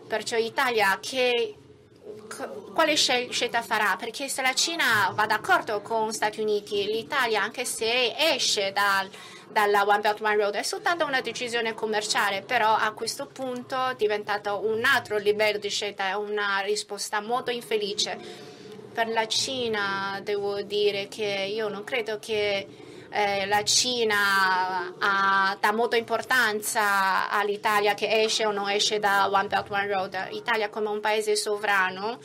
[0.08, 1.56] Perciò l'Italia che
[2.74, 3.96] quale scelta farà?
[3.98, 9.10] Perché se la Cina va d'accordo con gli Stati Uniti, l'Italia, anche se esce dal,
[9.52, 13.96] dalla One Belt One Road, è soltanto una decisione commerciale, però a questo punto è
[13.96, 18.18] diventato un altro livello di scelta, è una risposta molto infelice.
[18.94, 22.68] Per la Cina devo dire che io non credo che
[23.10, 29.48] eh, la Cina ha, dà molta importanza all'Italia che esce o non esce da One
[29.48, 30.28] Belt One Road.
[30.32, 32.20] L'Italia come un paese sovrano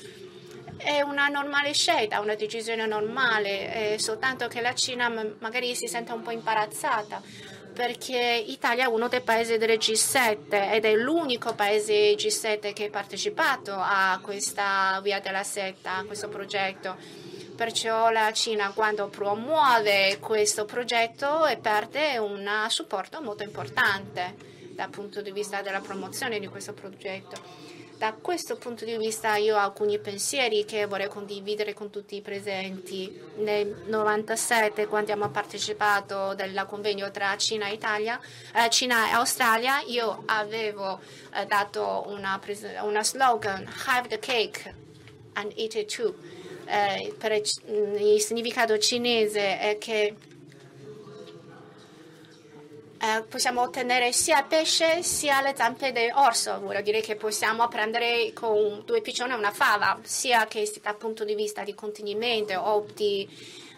[0.82, 6.22] è una normale scelta, una decisione normale, soltanto che la Cina magari si sente un
[6.22, 7.22] po' imbarazzata
[7.72, 12.90] perché l'Italia è uno dei paesi del G7 ed è l'unico paese G7 che ha
[12.90, 16.96] partecipato a questa via della setta, a questo progetto.
[17.56, 24.34] Perciò la Cina quando promuove questo progetto perde un supporto molto importante
[24.74, 27.71] dal punto di vista della promozione di questo progetto.
[27.96, 32.20] Da questo punto di vista io ho alcuni pensieri che vorrei condividere con tutti i
[32.20, 33.06] presenti.
[33.36, 38.20] Nel 1997, quando abbiamo partecipato al convegno tra Cina e, Italia,
[38.54, 41.00] eh, Cina e Australia, io avevo
[41.34, 42.40] eh, dato una,
[42.82, 44.74] una slogan, Have the cake
[45.34, 46.14] and eat it too
[46.66, 50.14] eh, per il significato cinese è che
[53.02, 58.82] eh, possiamo ottenere sia pesce sia le zampe dell'orso, vuol dire che possiamo prendere con
[58.84, 63.28] due piccioni una fava, sia che dal punto di vista di contenimento o di...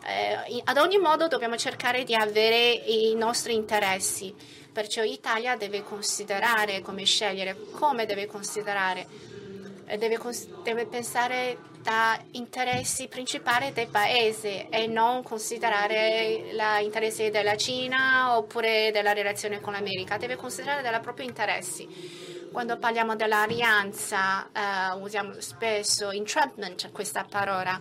[0.07, 4.35] Eh, ad ogni modo dobbiamo cercare di avere i nostri interessi.
[4.71, 9.07] Perciò l'Italia deve considerare come scegliere, come deve considerare,
[9.97, 10.19] deve,
[10.63, 19.13] deve pensare da interessi principali del paese e non considerare l'interesse della Cina oppure della
[19.13, 21.87] relazione con l'America, deve considerare dei propri interessi.
[22.51, 27.79] Quando parliamo dell'alleanza eh, usiamo spesso entrapment questa parola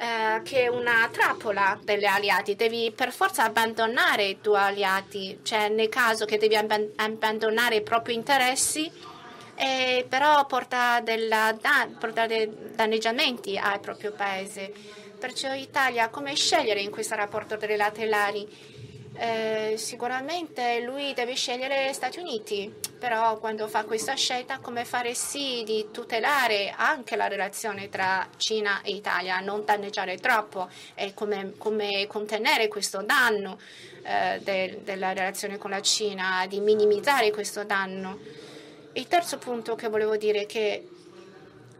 [0.00, 5.68] eh, che è una trappola degli alleati, devi per forza abbandonare i tuoi alleati, cioè
[5.68, 8.90] nel caso che devi abbandonare i propri interessi,
[9.60, 11.54] eh, però porta, della,
[11.98, 14.72] porta dei danneggiamenti al proprio paese.
[15.18, 18.78] Perciò l'Italia come scegliere in questo rapporto trilaterali?
[19.12, 25.12] Eh, sicuramente lui deve scegliere gli Stati Uniti, però quando fa questa scelta come fare
[25.12, 31.52] sì di tutelare anche la relazione tra Cina e Italia, non danneggiare troppo e come,
[31.58, 33.58] come contenere questo danno
[34.04, 38.48] eh, de, della relazione con la Cina, di minimizzare questo danno.
[38.92, 40.88] Il terzo punto che volevo dire è che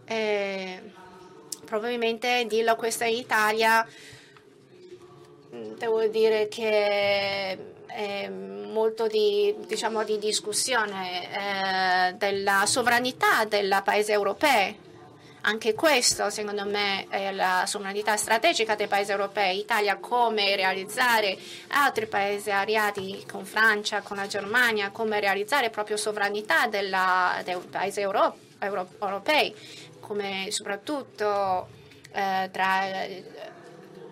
[0.05, 0.81] eh,
[1.65, 3.87] probabilmente dirlo questo in Italia
[5.51, 14.89] devo dire che è molto di, diciamo, di discussione eh, della sovranità del paese europeo.
[15.43, 19.61] Anche questo, secondo me, è la sovranità strategica dei paesi europei.
[19.61, 21.39] Italia come realizzare
[21.69, 28.01] altri paesi aliati con Francia, con la Germania, come realizzare proprio sovranità della, dei paesi
[28.01, 29.55] euro, euro, europei,
[30.01, 31.69] come soprattutto
[32.13, 33.07] eh, tra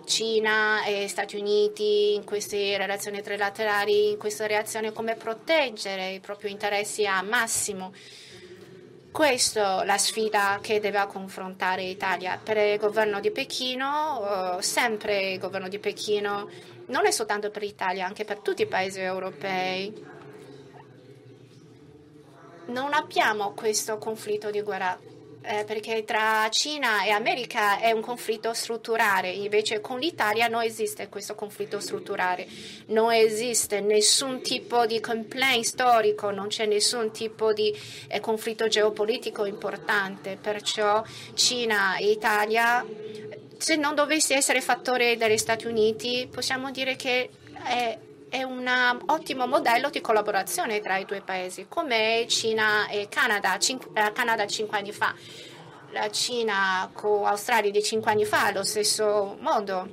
[0.07, 6.51] Cina e Stati Uniti in queste relazioni trilaterali, in questa reazione, come proteggere i propri
[6.51, 7.93] interessi a massimo.
[9.19, 12.39] Questa la sfida che deve confrontare l'Italia.
[12.41, 16.49] Per il governo di Pechino, sempre il governo di Pechino,
[16.87, 19.93] non è soltanto per l'Italia, anche per tutti i paesi europei.
[22.67, 24.97] Non abbiamo questo conflitto di guerra
[25.43, 31.09] eh, perché tra Cina e America è un conflitto strutturale, invece con l'Italia non esiste
[31.09, 32.47] questo conflitto strutturale,
[32.87, 37.75] non esiste nessun tipo di complaint storico, non c'è nessun tipo di
[38.09, 41.03] eh, conflitto geopolitico importante, perciò
[41.35, 42.85] Cina e Italia,
[43.57, 47.31] se non dovesse essere fattore degli Stati Uniti, possiamo dire che
[47.65, 47.99] è
[48.29, 48.69] è un
[49.07, 54.47] ottimo modello di collaborazione tra i due paesi, come Cina e Canada, cin- eh, Canada
[54.47, 55.15] cinque anni fa.
[55.91, 59.89] La Cina con l'Australia di cinque anni fa, allo stesso modo.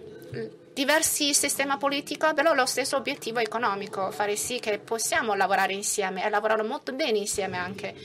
[0.74, 6.30] Diversi sistemi politici però lo stesso obiettivo economico, fare sì che possiamo lavorare insieme e
[6.30, 7.96] lavorare molto bene insieme anche.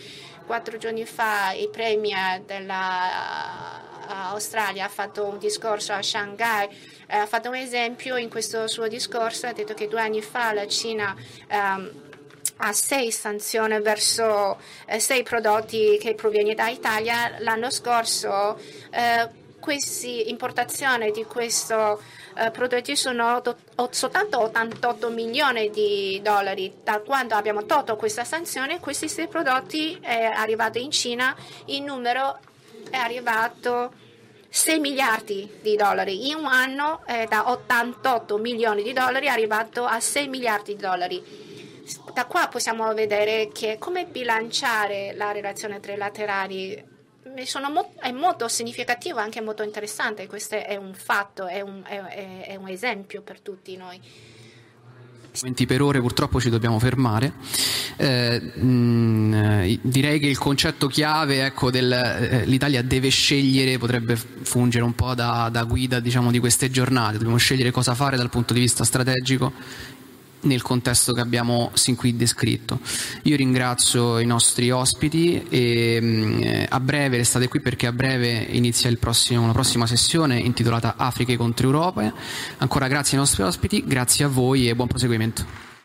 [0.47, 2.43] Quattro giorni fa il premier
[4.15, 6.69] dell'Australia ha fatto un discorso a Shanghai
[7.11, 10.53] eh, ha fatto un esempio in questo suo discorso, ha detto che due anni fa
[10.53, 11.15] la Cina
[11.49, 11.91] ehm,
[12.59, 17.37] ha sei sanzioni verso eh, sei prodotti che proviene da Italia.
[17.39, 18.59] L'anno scorso
[18.91, 19.29] eh,
[19.59, 23.57] queste importazioni di questi eh, prodotti sono do,
[23.91, 26.73] soltanto 88 milioni di dollari.
[26.85, 31.35] Da quando abbiamo tolto questa sanzione, questi sei prodotti è arrivato in Cina,
[31.67, 32.39] il numero
[32.91, 33.93] è arrivato
[34.49, 36.29] 6 miliardi di dollari.
[36.29, 40.81] In un anno eh, da 88 milioni di dollari è arrivato a 6 miliardi di
[40.81, 41.49] dollari.
[42.13, 46.85] Da qua possiamo vedere che come bilanciare la relazione trilaterali
[47.71, 50.27] mo- è molto significativo, anche molto interessante.
[50.27, 54.01] Questo è un fatto, è un, è, è un esempio per tutti noi
[55.67, 57.33] per ore purtroppo ci dobbiamo fermare.
[57.97, 64.85] Eh, mh, eh, direi che il concetto chiave ecco, dell'Italia eh, deve scegliere potrebbe fungere
[64.85, 68.53] un po' da, da guida diciamo, di queste giornate, dobbiamo scegliere cosa fare dal punto
[68.53, 69.53] di vista strategico
[70.43, 72.81] nel contesto che abbiamo sin qui descritto.
[73.23, 75.99] Io ringrazio i nostri ospiti e
[76.41, 81.37] eh, a breve restate qui perché a breve inizia prossimo, una prossima sessione intitolata Africa
[81.37, 82.13] contro Europa.
[82.59, 85.70] Ancora grazie ai nostri ospiti, grazie a voi e buon proseguimento.